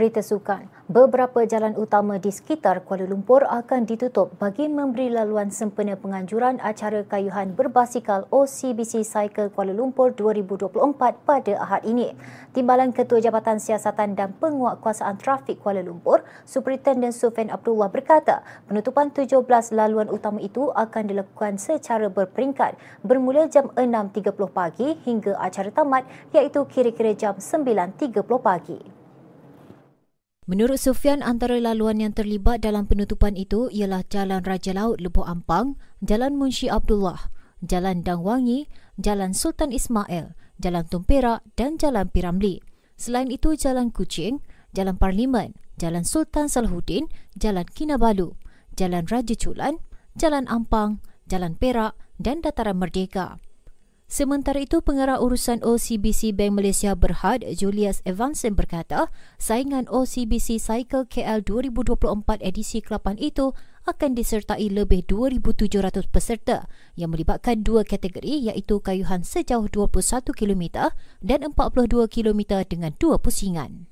Berita 0.00 0.24
sukan. 0.24 0.64
Beberapa 0.88 1.44
jalan 1.44 1.76
utama 1.76 2.16
di 2.16 2.32
sekitar 2.32 2.88
Kuala 2.88 3.04
Lumpur 3.04 3.44
akan 3.44 3.84
ditutup 3.84 4.32
bagi 4.40 4.64
memberi 4.64 5.12
laluan 5.12 5.52
sempena 5.52 5.92
penganjuran 5.92 6.56
acara 6.56 7.04
kayuhan 7.04 7.52
berbasikal 7.52 8.24
OCBC 8.32 9.04
Cycle 9.04 9.52
Kuala 9.52 9.76
Lumpur 9.76 10.16
2024 10.16 10.72
pada 11.28 11.52
Ahad 11.60 11.84
ini. 11.84 12.16
Timbalan 12.56 12.96
Ketua 12.96 13.20
Jabatan 13.20 13.60
Siasatan 13.60 14.16
dan 14.16 14.32
Penguatkuasaan 14.40 15.20
Trafik 15.20 15.60
Kuala 15.60 15.84
Lumpur, 15.84 16.24
Superintendent 16.48 17.12
Sufian 17.12 17.52
Abdullah 17.52 17.92
berkata, 17.92 18.40
penutupan 18.72 19.12
17 19.12 19.36
laluan 19.76 20.08
utama 20.08 20.40
itu 20.40 20.72
akan 20.72 21.12
dilakukan 21.12 21.60
secara 21.60 22.08
berperingkat 22.08 23.04
bermula 23.04 23.52
jam 23.52 23.68
6.30 23.76 24.32
pagi 24.48 24.96
hingga 25.04 25.36
acara 25.36 25.68
tamat 25.68 26.08
iaitu 26.32 26.64
kira-kira 26.72 27.12
jam 27.12 27.36
9.30 27.36 28.16
pagi. 28.40 28.99
Menurut 30.50 30.82
Sufian, 30.82 31.22
antara 31.22 31.62
laluan 31.62 32.02
yang 32.02 32.10
terlibat 32.10 32.66
dalam 32.66 32.90
penutupan 32.90 33.38
itu 33.38 33.70
ialah 33.70 34.02
Jalan 34.10 34.42
Raja 34.42 34.74
Laut 34.74 34.98
Lubuk 34.98 35.22
Ampang, 35.22 35.78
Jalan 36.02 36.34
Munshi 36.34 36.66
Abdullah, 36.66 37.30
Jalan 37.62 38.02
Dangwangi, 38.02 38.66
Jalan 38.98 39.30
Sultan 39.30 39.70
Ismail, 39.70 40.34
Jalan 40.58 40.90
Tumperak 40.90 41.46
dan 41.54 41.78
Jalan 41.78 42.10
Piramli. 42.10 42.58
Selain 42.98 43.30
itu, 43.30 43.54
Jalan 43.54 43.94
Kucing, 43.94 44.42
Jalan 44.74 44.98
Parlimen, 44.98 45.54
Jalan 45.78 46.02
Sultan 46.02 46.50
Salahuddin, 46.50 47.06
Jalan 47.38 47.70
Kinabalu, 47.70 48.34
Jalan 48.74 49.06
Raja 49.06 49.38
Culan, 49.38 49.78
Jalan 50.18 50.50
Ampang, 50.50 50.98
Jalan 51.30 51.54
Perak 51.54 51.94
dan 52.18 52.42
Dataran 52.42 52.74
Merdeka. 52.74 53.38
Sementara 54.10 54.58
itu, 54.58 54.82
pengarah 54.82 55.22
urusan 55.22 55.62
OCBC 55.62 56.34
Bank 56.34 56.58
Malaysia 56.58 56.98
Berhad, 56.98 57.46
Julius 57.54 58.02
Evanson 58.02 58.58
berkata, 58.58 59.06
saingan 59.38 59.86
OCBC 59.86 60.58
Cycle 60.58 61.06
KL 61.06 61.46
2024 61.46 62.42
edisi 62.42 62.82
ke-8 62.82 63.22
itu 63.22 63.54
akan 63.86 64.18
disertai 64.18 64.66
lebih 64.66 65.06
2,700 65.06 66.10
peserta 66.10 66.66
yang 66.98 67.14
melibatkan 67.14 67.62
dua 67.62 67.86
kategori 67.86 68.50
iaitu 68.50 68.82
kayuhan 68.82 69.22
sejauh 69.22 69.70
21 69.70 69.94
km 70.34 70.90
dan 71.22 71.46
42 71.46 72.10
km 72.10 72.66
dengan 72.66 72.90
dua 72.98 73.22
pusingan. 73.22 73.89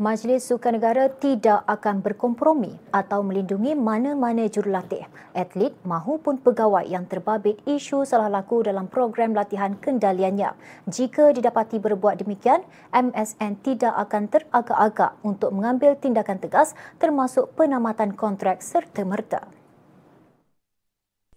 Majlis 0.00 0.48
Sukan 0.48 0.80
Negara 0.80 1.12
tidak 1.12 1.60
akan 1.68 2.00
berkompromi 2.00 2.72
atau 2.88 3.20
melindungi 3.20 3.76
mana-mana 3.76 4.48
jurulatih, 4.48 5.04
atlet 5.36 5.76
mahupun 5.84 6.40
pegawai 6.40 6.88
yang 6.88 7.04
terbabit 7.04 7.60
isu 7.68 8.08
salah 8.08 8.32
laku 8.32 8.64
dalam 8.64 8.88
program 8.88 9.36
latihan 9.36 9.76
kendaliannya. 9.76 10.56
Jika 10.88 11.36
didapati 11.36 11.76
berbuat 11.76 12.16
demikian, 12.16 12.64
MSN 12.96 13.60
tidak 13.60 13.92
akan 14.08 14.32
teragak-agak 14.32 15.20
untuk 15.20 15.52
mengambil 15.52 15.92
tindakan 16.00 16.40
tegas 16.40 16.72
termasuk 16.96 17.52
penamatan 17.52 18.16
kontrak 18.16 18.64
serta-merta. 18.64 19.59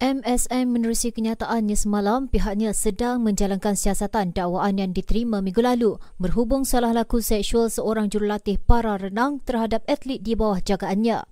MSM 0.02 0.74
menerusi 0.74 1.14
kenyataannya 1.14 1.78
semalam 1.78 2.26
pihaknya 2.26 2.74
sedang 2.74 3.22
menjalankan 3.22 3.78
siasatan 3.78 4.34
dakwaan 4.34 4.82
yang 4.82 4.90
diterima 4.90 5.38
minggu 5.38 5.62
lalu 5.62 6.02
berhubung 6.18 6.66
salah 6.66 6.90
laku 6.90 7.22
seksual 7.22 7.70
seorang 7.70 8.10
jurulatih 8.10 8.58
para 8.58 8.98
renang 8.98 9.38
terhadap 9.46 9.86
atlet 9.86 10.18
di 10.18 10.34
bawah 10.34 10.58
jagaannya. 10.58 11.22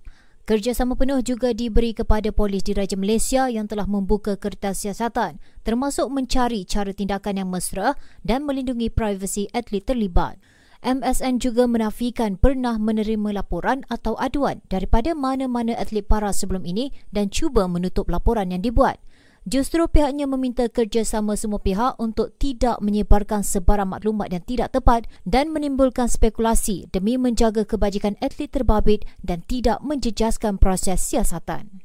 Kerjasama 0.47 0.95
penuh 0.95 1.19
juga 1.19 1.51
diberi 1.51 1.91
kepada 1.91 2.31
polis 2.31 2.63
diraja 2.63 2.95
Malaysia 2.95 3.51
yang 3.51 3.67
telah 3.67 3.83
membuka 3.83 4.39
kertas 4.39 4.87
siasatan 4.87 5.43
termasuk 5.67 6.07
mencari 6.07 6.63
cara 6.63 6.95
tindakan 6.95 7.43
yang 7.43 7.51
mesra 7.51 7.99
dan 8.23 8.47
melindungi 8.47 8.87
privasi 8.87 9.51
atlet 9.51 9.83
terlibat. 9.83 10.39
MSN 10.83 11.39
juga 11.39 11.63
menafikan 11.63 12.35
pernah 12.35 12.75
menerima 12.75 13.39
laporan 13.39 13.87
atau 13.87 14.19
aduan 14.19 14.59
daripada 14.67 15.15
mana-mana 15.15 15.71
atlet 15.79 16.03
para 16.03 16.35
sebelum 16.35 16.67
ini 16.67 16.91
dan 17.15 17.31
cuba 17.31 17.71
menutup 17.71 18.11
laporan 18.11 18.51
yang 18.51 18.59
dibuat. 18.59 18.99
Justru 19.43 19.87
pihaknya 19.91 20.23
meminta 20.23 20.67
kerjasama 20.71 21.35
semua 21.35 21.59
pihak 21.59 21.99
untuk 21.99 22.31
tidak 22.39 22.79
menyebarkan 22.79 23.43
sebarang 23.43 23.91
maklumat 23.91 24.31
yang 24.31 24.43
tidak 24.43 24.71
tepat 24.71 25.07
dan 25.27 25.51
menimbulkan 25.51 26.07
spekulasi 26.07 26.87
demi 26.91 27.19
menjaga 27.19 27.67
kebajikan 27.67 28.15
atlet 28.23 28.51
terbabit 28.51 29.03
dan 29.19 29.43
tidak 29.43 29.83
menjejaskan 29.83 30.59
proses 30.59 30.99
siasatan. 31.03 31.83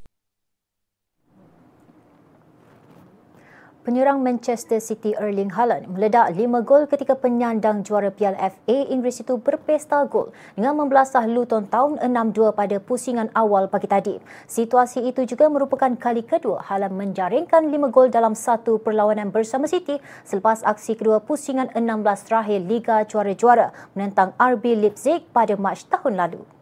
Penyerang 3.89 4.21
Manchester 4.21 4.85
City 4.85 5.17
Erling 5.17 5.49
Haaland 5.57 5.89
meledak 5.89 6.37
5 6.37 6.45
gol 6.61 6.85
ketika 6.85 7.17
penyandang 7.17 7.81
juara 7.81 8.13
Piala 8.13 8.37
FA 8.37 8.85
Inggeris 8.85 9.25
itu 9.25 9.41
berpesta 9.41 10.05
gol 10.05 10.29
dengan 10.53 10.77
membelasah 10.77 11.25
Luton 11.25 11.65
Town 11.73 11.97
6-2 11.97 12.53
pada 12.53 12.77
pusingan 12.85 13.33
awal 13.33 13.65
pagi 13.73 13.89
tadi. 13.89 14.21
Situasi 14.45 15.09
itu 15.09 15.25
juga 15.25 15.49
merupakan 15.49 15.89
kali 15.97 16.21
kedua 16.21 16.61
Haaland 16.69 17.01
menjaringkan 17.01 17.73
5 17.73 17.89
gol 17.89 18.13
dalam 18.13 18.37
satu 18.37 18.77
perlawanan 18.77 19.33
bersama 19.33 19.65
City 19.65 19.97
selepas 20.21 20.61
aksi 20.69 20.93
kedua 20.93 21.25
pusingan 21.25 21.73
16 21.73 22.29
terakhir 22.29 22.61
Liga 22.69 23.09
Juara-Juara 23.09 23.73
menentang 23.97 24.37
RB 24.37 24.85
Leipzig 24.85 25.25
pada 25.33 25.57
Mac 25.57 25.81
tahun 25.89 26.21
lalu. 26.21 26.58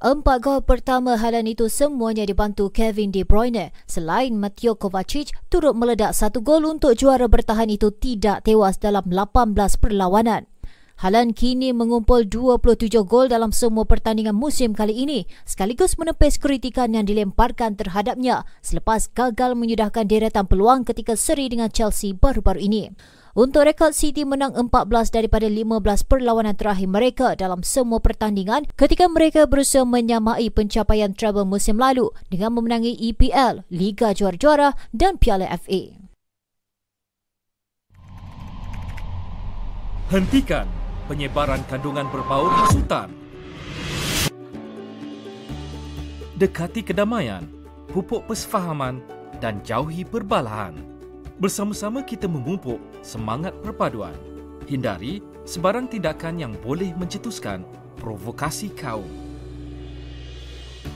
Empat 0.00 0.40
gol 0.40 0.64
pertama 0.64 1.20
halan 1.20 1.44
itu 1.44 1.68
semuanya 1.68 2.24
dibantu 2.24 2.72
Kevin 2.72 3.12
De 3.12 3.20
Bruyne. 3.20 3.68
Selain 3.84 4.32
Mateo 4.32 4.72
Kovacic, 4.72 5.36
turut 5.52 5.76
meledak 5.76 6.16
satu 6.16 6.40
gol 6.40 6.64
untuk 6.64 6.96
juara 6.96 7.28
bertahan 7.28 7.68
itu 7.68 7.92
tidak 7.92 8.48
tewas 8.48 8.80
dalam 8.80 9.04
18 9.04 9.52
perlawanan. 9.76 10.48
Halan 11.04 11.36
kini 11.36 11.76
mengumpul 11.76 12.24
27 12.24 12.88
gol 13.04 13.28
dalam 13.28 13.52
semua 13.52 13.84
pertandingan 13.84 14.32
musim 14.32 14.72
kali 14.72 15.04
ini 15.04 15.28
sekaligus 15.44 16.00
menepis 16.00 16.40
kritikan 16.40 16.96
yang 16.96 17.04
dilemparkan 17.04 17.76
terhadapnya 17.76 18.48
selepas 18.64 19.04
gagal 19.12 19.52
menyudahkan 19.52 20.08
deretan 20.08 20.48
peluang 20.48 20.88
ketika 20.88 21.12
seri 21.12 21.52
dengan 21.52 21.68
Chelsea 21.68 22.16
baru-baru 22.16 22.64
ini. 22.64 22.88
Untuk 23.30 23.62
rekod 23.62 23.94
City 23.94 24.26
menang 24.26 24.58
14 24.58 25.14
daripada 25.14 25.46
15 25.46 25.70
perlawanan 26.10 26.58
terakhir 26.58 26.90
mereka 26.90 27.38
dalam 27.38 27.62
semua 27.62 28.02
pertandingan 28.02 28.66
ketika 28.74 29.06
mereka 29.06 29.46
berusaha 29.46 29.86
menyamai 29.86 30.50
pencapaian 30.50 31.14
treble 31.14 31.46
musim 31.46 31.78
lalu 31.78 32.10
dengan 32.26 32.58
memenangi 32.58 32.90
EPL, 32.90 33.62
Liga 33.70 34.10
Juara-Juara 34.10 34.74
dan 34.90 35.14
Piala 35.14 35.46
FA. 35.62 35.94
Hentikan 40.10 40.66
penyebaran 41.06 41.62
kandungan 41.70 42.10
berbau 42.10 42.50
hasutan. 42.50 43.14
Dekati 46.34 46.82
kedamaian, 46.82 47.46
pupuk 47.94 48.26
persefahaman 48.26 48.98
dan 49.38 49.62
jauhi 49.62 50.02
perbalahan. 50.02 50.89
Bersama-sama 51.40 52.04
kita 52.04 52.28
memupuk 52.28 52.76
semangat 53.00 53.56
perpaduan. 53.64 54.12
Hindari 54.68 55.24
sebarang 55.48 55.88
tindakan 55.88 56.36
yang 56.36 56.52
boleh 56.60 56.92
mencetuskan 57.00 57.64
provokasi 57.96 58.68
kaum. 58.76 59.08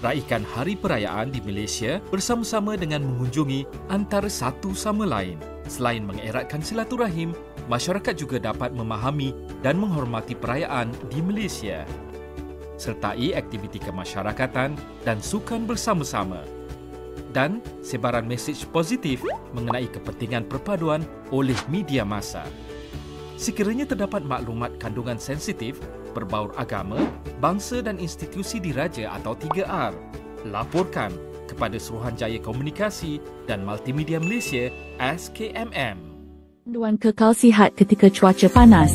Raikan 0.04 0.44
hari 0.44 0.76
perayaan 0.76 1.32
di 1.32 1.40
Malaysia 1.40 1.96
bersama-sama 2.12 2.76
dengan 2.76 3.08
mengunjungi 3.08 3.88
antara 3.88 4.28
satu 4.28 4.76
sama 4.76 5.08
lain. 5.08 5.40
Selain 5.64 6.04
mengeratkan 6.04 6.60
silaturahim, 6.60 7.32
masyarakat 7.72 8.12
juga 8.12 8.36
dapat 8.36 8.76
memahami 8.76 9.32
dan 9.64 9.80
menghormati 9.80 10.36
perayaan 10.36 10.92
di 11.08 11.24
Malaysia. 11.24 11.88
Sertai 12.76 13.32
aktiviti 13.32 13.80
kemasyarakatan 13.80 14.76
dan 15.08 15.18
sukan 15.24 15.64
bersama-sama 15.64 16.44
dan 17.34 17.58
sebaran 17.82 18.24
mesej 18.24 18.62
positif 18.70 19.20
mengenai 19.52 19.90
kepentingan 19.90 20.46
perpaduan 20.46 21.02
oleh 21.34 21.58
media 21.66 22.06
masa. 22.06 22.46
Sekiranya 23.34 23.84
terdapat 23.84 24.22
maklumat 24.22 24.78
kandungan 24.78 25.18
sensitif 25.18 25.82
berbaur 26.14 26.54
agama, 26.54 26.96
bangsa 27.42 27.82
dan 27.82 27.98
institusi 27.98 28.62
diraja 28.62 29.10
atau 29.18 29.34
3R, 29.34 29.90
laporkan 30.46 31.10
kepada 31.50 31.74
Suruhanjaya 31.76 32.38
Komunikasi 32.38 33.18
dan 33.50 33.66
Multimedia 33.66 34.22
Malaysia 34.22 34.70
SKMM. 35.02 35.98
Panduan 36.64 36.96
kekal 36.96 37.36
sihat 37.36 37.76
ketika 37.76 38.08
cuaca 38.08 38.48
panas. 38.48 38.94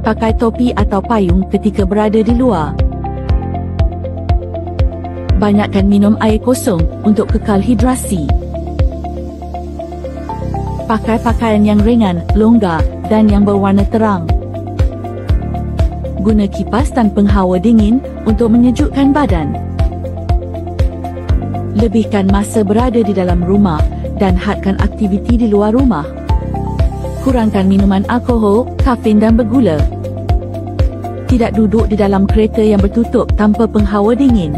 Pakai 0.00 0.32
topi 0.40 0.72
atau 0.72 1.04
payung 1.04 1.44
ketika 1.52 1.84
berada 1.84 2.24
di 2.24 2.32
luar 2.32 2.87
banyakkan 5.38 5.86
minum 5.86 6.18
air 6.18 6.42
kosong 6.42 6.82
untuk 7.06 7.30
kekal 7.30 7.62
hidrasi. 7.62 8.26
Pakai 10.90 11.22
pakaian 11.22 11.62
yang 11.62 11.78
ringan, 11.78 12.26
longgar 12.34 12.82
dan 13.06 13.30
yang 13.30 13.46
berwarna 13.46 13.86
terang. 13.86 14.26
Guna 16.18 16.50
kipas 16.50 16.90
dan 16.90 17.14
penghawa 17.14 17.62
dingin 17.62 18.02
untuk 18.26 18.50
menyejukkan 18.50 19.14
badan. 19.14 19.54
Lebihkan 21.78 22.26
masa 22.34 22.66
berada 22.66 22.98
di 22.98 23.14
dalam 23.14 23.46
rumah 23.46 23.78
dan 24.18 24.34
hadkan 24.34 24.74
aktiviti 24.82 25.38
di 25.38 25.46
luar 25.46 25.70
rumah. 25.70 26.04
Kurangkan 27.22 27.70
minuman 27.70 28.02
alkohol, 28.10 28.66
kafein 28.82 29.22
dan 29.22 29.38
bergula. 29.38 29.78
Tidak 31.28 31.54
duduk 31.54 31.92
di 31.92 31.94
dalam 31.94 32.24
kereta 32.24 32.64
yang 32.64 32.80
bertutup 32.82 33.28
tanpa 33.36 33.68
penghawa 33.68 34.16
dingin. 34.16 34.56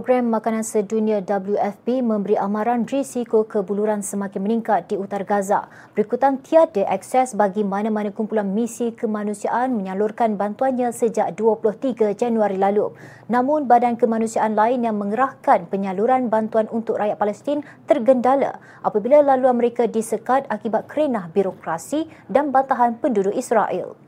Program 0.00 0.32
Makanan 0.32 0.64
Sedunia 0.64 1.20
WFP 1.20 2.00
memberi 2.00 2.32
amaran 2.32 2.88
risiko 2.88 3.44
kebuluran 3.44 4.00
semakin 4.00 4.40
meningkat 4.40 4.88
di 4.88 4.96
utara 4.96 5.28
Gaza. 5.28 5.68
Berikutan 5.92 6.40
tiada 6.40 6.88
akses 6.88 7.36
bagi 7.36 7.60
mana-mana 7.68 8.08
kumpulan 8.08 8.48
misi 8.48 8.96
kemanusiaan 8.96 9.76
menyalurkan 9.76 10.40
bantuannya 10.40 10.88
sejak 10.96 11.36
23 11.36 12.16
Januari 12.16 12.56
lalu. 12.56 12.96
Namun 13.28 13.68
badan 13.68 14.00
kemanusiaan 14.00 14.56
lain 14.56 14.88
yang 14.88 14.96
mengerahkan 14.96 15.68
penyaluran 15.68 16.32
bantuan 16.32 16.64
untuk 16.72 16.96
rakyat 16.96 17.20
Palestin 17.20 17.60
tergendala 17.84 18.56
apabila 18.80 19.20
laluan 19.20 19.60
mereka 19.60 19.84
disekat 19.84 20.48
akibat 20.48 20.88
kerenah 20.88 21.28
birokrasi 21.28 22.08
dan 22.24 22.48
bantahan 22.48 22.96
penduduk 22.96 23.36
Israel. 23.36 24.00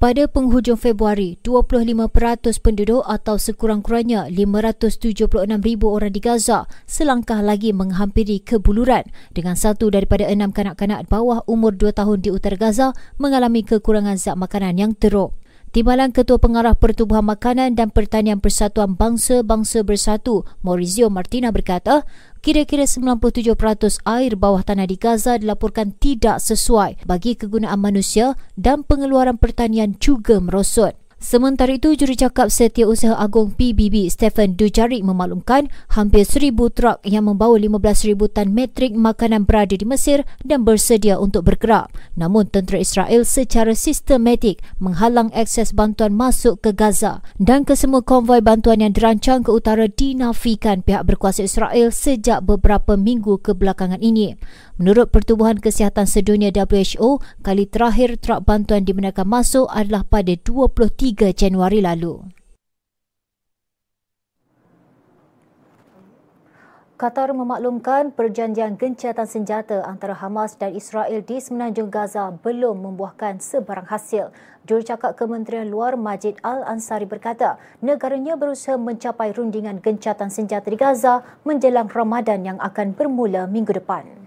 Pada 0.00 0.24
penghujung 0.24 0.80
Februari, 0.80 1.36
25% 1.44 2.08
penduduk 2.64 3.04
atau 3.04 3.36
sekurang-kurangnya 3.36 4.32
576,000 4.32 5.28
orang 5.84 6.08
di 6.08 6.24
Gaza 6.24 6.64
selangkah 6.88 7.44
lagi 7.44 7.76
menghampiri 7.76 8.40
kebuluran 8.40 9.04
dengan 9.36 9.60
satu 9.60 9.92
daripada 9.92 10.24
enam 10.24 10.56
kanak-kanak 10.56 11.04
bawah 11.04 11.44
umur 11.44 11.76
2 11.76 11.92
tahun 11.92 12.24
di 12.24 12.32
utara 12.32 12.56
Gaza 12.56 12.96
mengalami 13.20 13.60
kekurangan 13.60 14.16
zat 14.16 14.40
makanan 14.40 14.80
yang 14.80 14.96
teruk. 14.96 15.36
Timbalan 15.70 16.10
Ketua 16.10 16.42
Pengarah 16.42 16.74
Pertubuhan 16.74 17.22
Makanan 17.22 17.78
dan 17.78 17.94
Pertanian 17.94 18.42
Persatuan 18.42 18.98
Bangsa-Bangsa 18.98 19.86
Bersatu, 19.86 20.42
Maurizio 20.66 21.06
Martina 21.14 21.54
berkata, 21.54 22.02
kira-kira 22.40 22.88
97% 22.88 24.00
air 24.04 24.32
bawah 24.36 24.64
tanah 24.64 24.88
di 24.88 24.96
Gaza 24.96 25.36
dilaporkan 25.36 25.96
tidak 25.96 26.40
sesuai 26.40 27.04
bagi 27.04 27.36
kegunaan 27.36 27.80
manusia 27.80 28.36
dan 28.56 28.84
pengeluaran 28.84 29.36
pertanian 29.36 29.96
juga 30.00 30.40
merosot. 30.40 30.96
Sementara 31.20 31.76
itu, 31.76 31.92
jurucakap 31.92 32.48
Setiausaha 32.48 33.12
Agung 33.12 33.52
PBB 33.52 34.08
Stephen 34.08 34.56
Dujarik 34.56 35.04
memaklumkan 35.04 35.68
hampir 35.92 36.24
seribu 36.24 36.72
truk 36.72 36.96
yang 37.04 37.28
membawa 37.28 37.60
15,000 37.60 38.16
tan 38.32 38.56
metrik 38.56 38.96
makanan 38.96 39.44
berada 39.44 39.76
di 39.76 39.84
Mesir 39.84 40.24
dan 40.40 40.64
bersedia 40.64 41.20
untuk 41.20 41.44
bergerak. 41.44 41.92
Namun, 42.16 42.48
tentera 42.48 42.80
Israel 42.80 43.28
secara 43.28 43.76
sistematik 43.76 44.64
menghalang 44.80 45.28
akses 45.36 45.76
bantuan 45.76 46.16
masuk 46.16 46.64
ke 46.64 46.72
Gaza 46.72 47.20
dan 47.36 47.68
kesemua 47.68 48.00
konvoi 48.00 48.40
bantuan 48.40 48.80
yang 48.80 48.96
dirancang 48.96 49.44
ke 49.44 49.52
utara 49.52 49.92
dinafikan 49.92 50.80
pihak 50.80 51.04
berkuasa 51.04 51.44
Israel 51.44 51.92
sejak 51.92 52.48
beberapa 52.48 52.96
minggu 52.96 53.44
kebelakangan 53.44 54.00
ini. 54.00 54.40
Menurut 54.80 55.12
Pertubuhan 55.12 55.60
Kesihatan 55.60 56.08
Sedunia 56.08 56.48
WHO, 56.48 57.20
kali 57.44 57.68
terakhir 57.68 58.16
truk 58.16 58.48
bantuan 58.48 58.88
dibenarkan 58.88 59.28
masuk 59.28 59.68
adalah 59.68 60.08
pada 60.08 60.32
23 60.32 61.09
Januari 61.10 61.82
lalu. 61.82 62.40
Qatar 67.00 67.32
memaklumkan 67.32 68.12
perjanjian 68.12 68.76
gencatan 68.76 69.24
senjata 69.24 69.80
antara 69.88 70.12
Hamas 70.12 70.60
dan 70.60 70.76
Israel 70.76 71.24
di 71.24 71.40
semenanjung 71.40 71.88
Gaza 71.88 72.28
belum 72.28 72.76
membuahkan 72.76 73.40
sebarang 73.40 73.88
hasil. 73.88 74.28
Jurucakap 74.68 75.16
Kementerian 75.16 75.72
Luar 75.72 75.96
Majid 75.96 76.36
Al-Ansari 76.44 77.08
berkata, 77.08 77.56
negaranya 77.80 78.36
berusaha 78.36 78.76
mencapai 78.76 79.32
rundingan 79.32 79.80
gencatan 79.80 80.28
senjata 80.28 80.68
di 80.68 80.76
Gaza 80.76 81.24
menjelang 81.40 81.88
Ramadan 81.88 82.44
yang 82.44 82.60
akan 82.60 82.92
bermula 82.92 83.48
minggu 83.48 83.72
depan. 83.80 84.19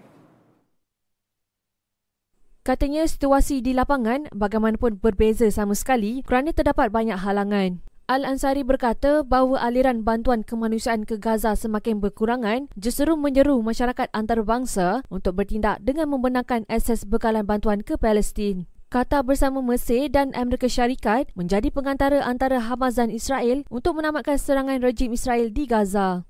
Katanya 2.63 3.04
situasi 3.04 3.60
di 3.60 3.76
lapangan 3.76 4.32
bagaimanapun 4.32 4.95
berbeza 5.04 5.52
sama 5.52 5.76
sekali 5.76 6.23
kerana 6.23 6.56
terdapat 6.56 6.95
banyak 6.95 7.19
halangan. 7.19 7.84
Al-Ansari 8.08 8.63
berkata 8.63 9.19
bahawa 9.19 9.60
aliran 9.67 10.08
bantuan 10.08 10.47
kemanusiaan 10.47 11.04
ke 11.04 11.19
Gaza 11.19 11.60
semakin 11.60 11.99
berkurangan 11.99 12.71
justru 12.80 13.19
menyeru 13.19 13.60
masyarakat 13.60 14.08
antarabangsa 14.15 15.04
untuk 15.12 15.43
bertindak 15.43 15.84
dengan 15.84 16.08
membenarkan 16.08 16.63
akses 16.71 17.04
bekalan 17.04 17.43
bantuan 17.43 17.84
ke 17.84 17.99
Palestin. 17.99 18.63
Qatar 18.88 19.28
bersama 19.28 19.60
Mesir 19.60 20.08
dan 20.08 20.32
Amerika 20.32 20.71
Syarikat 20.71 21.36
menjadi 21.36 21.67
pengantara 21.67 22.23
antara 22.23 22.63
Hamas 22.63 22.95
dan 22.95 23.12
Israel 23.12 23.67
untuk 23.67 23.99
menamatkan 23.99 24.39
serangan 24.39 24.80
rejim 24.80 25.12
Israel 25.12 25.52
di 25.52 25.67
Gaza. 25.67 26.23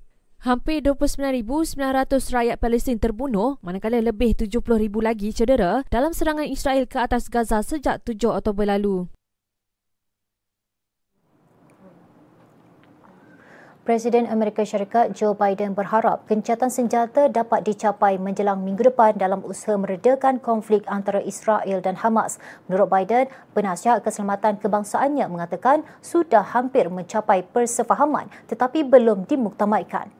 Hampir 0.44 0.84
29,900 0.84 2.20
rakyat 2.28 2.60
Palestin 2.60 3.00
terbunuh 3.00 3.56
manakala 3.64 3.96
lebih 3.96 4.36
70,000 4.36 4.92
lagi 5.00 5.32
cedera 5.32 5.80
dalam 5.88 6.12
serangan 6.12 6.44
Israel 6.44 6.84
ke 6.84 7.00
atas 7.00 7.32
Gaza 7.32 7.64
sejak 7.64 8.04
7 8.04 8.28
Oktober 8.28 8.68
lalu. 8.68 9.08
Presiden 13.88 14.28
Amerika 14.28 14.68
Syarikat 14.68 15.16
Joe 15.16 15.32
Biden 15.32 15.72
berharap 15.72 16.28
gencatan 16.28 16.68
senjata 16.68 17.32
dapat 17.32 17.64
dicapai 17.64 18.20
menjelang 18.20 18.60
minggu 18.60 18.92
depan 18.92 19.16
dalam 19.16 19.40
usaha 19.48 19.80
meredakan 19.80 20.44
konflik 20.44 20.84
antara 20.84 21.24
Israel 21.24 21.80
dan 21.80 21.96
Hamas. 21.96 22.36
Menurut 22.68 22.92
Biden, 22.92 23.32
penasihat 23.56 24.04
keselamatan 24.04 24.60
kebangsaannya 24.60 25.24
mengatakan 25.24 25.88
sudah 26.04 26.44
hampir 26.44 26.92
mencapai 26.92 27.48
persefahaman 27.48 28.28
tetapi 28.52 28.84
belum 28.84 29.24
dimuktamadkan. 29.24 30.12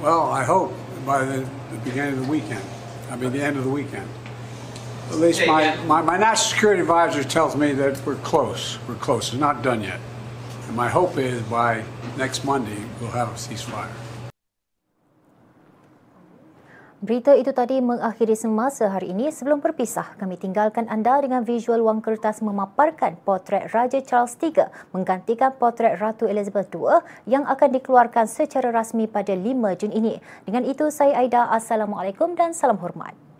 Well, 0.00 0.22
I 0.30 0.44
hope 0.44 0.72
by 1.04 1.24
the, 1.24 1.48
the 1.70 1.78
beginning 1.84 2.14
of 2.14 2.26
the 2.26 2.30
weekend. 2.30 2.64
I 3.10 3.16
mean, 3.16 3.32
the 3.32 3.42
end 3.42 3.56
of 3.56 3.64
the 3.64 3.70
weekend. 3.70 4.08
At 5.10 5.16
least 5.16 5.46
my, 5.46 5.76
my, 5.84 6.00
my 6.00 6.16
national 6.16 6.50
security 6.50 6.80
advisor 6.80 7.22
tells 7.22 7.54
me 7.54 7.72
that 7.72 8.04
we're 8.06 8.16
close. 8.16 8.78
We're 8.88 8.94
close. 8.94 9.28
It's 9.28 9.36
not 9.40 9.62
done 9.62 9.82
yet. 9.82 10.00
And 10.66 10.76
my 10.76 10.88
hope 10.88 11.18
is 11.18 11.42
by 11.42 11.84
next 12.16 12.44
Monday, 12.44 12.82
we'll 13.00 13.10
have 13.10 13.28
a 13.28 13.32
ceasefire. 13.32 13.92
Berita 17.02 17.34
itu 17.34 17.50
tadi 17.50 17.82
mengakhiri 17.82 18.38
semasa 18.38 18.86
hari 18.86 19.10
ini. 19.10 19.34
Sebelum 19.34 19.58
berpisah, 19.58 20.14
kami 20.22 20.38
tinggalkan 20.38 20.86
anda 20.86 21.18
dengan 21.18 21.42
visual 21.42 21.82
wang 21.82 21.98
kertas 21.98 22.38
memaparkan 22.46 23.18
potret 23.26 23.74
Raja 23.74 23.98
Charles 24.06 24.38
III 24.38 24.70
menggantikan 24.94 25.50
potret 25.58 25.98
Ratu 25.98 26.30
Elizabeth 26.30 26.70
II 26.70 27.02
yang 27.26 27.42
akan 27.42 27.74
dikeluarkan 27.74 28.30
secara 28.30 28.70
rasmi 28.70 29.10
pada 29.10 29.34
5 29.34 29.50
Jun 29.82 29.90
ini. 29.90 30.22
Dengan 30.46 30.62
itu, 30.62 30.94
saya 30.94 31.18
Aida. 31.18 31.50
Assalamualaikum 31.50 32.38
dan 32.38 32.54
salam 32.54 32.78
hormat. 32.78 33.31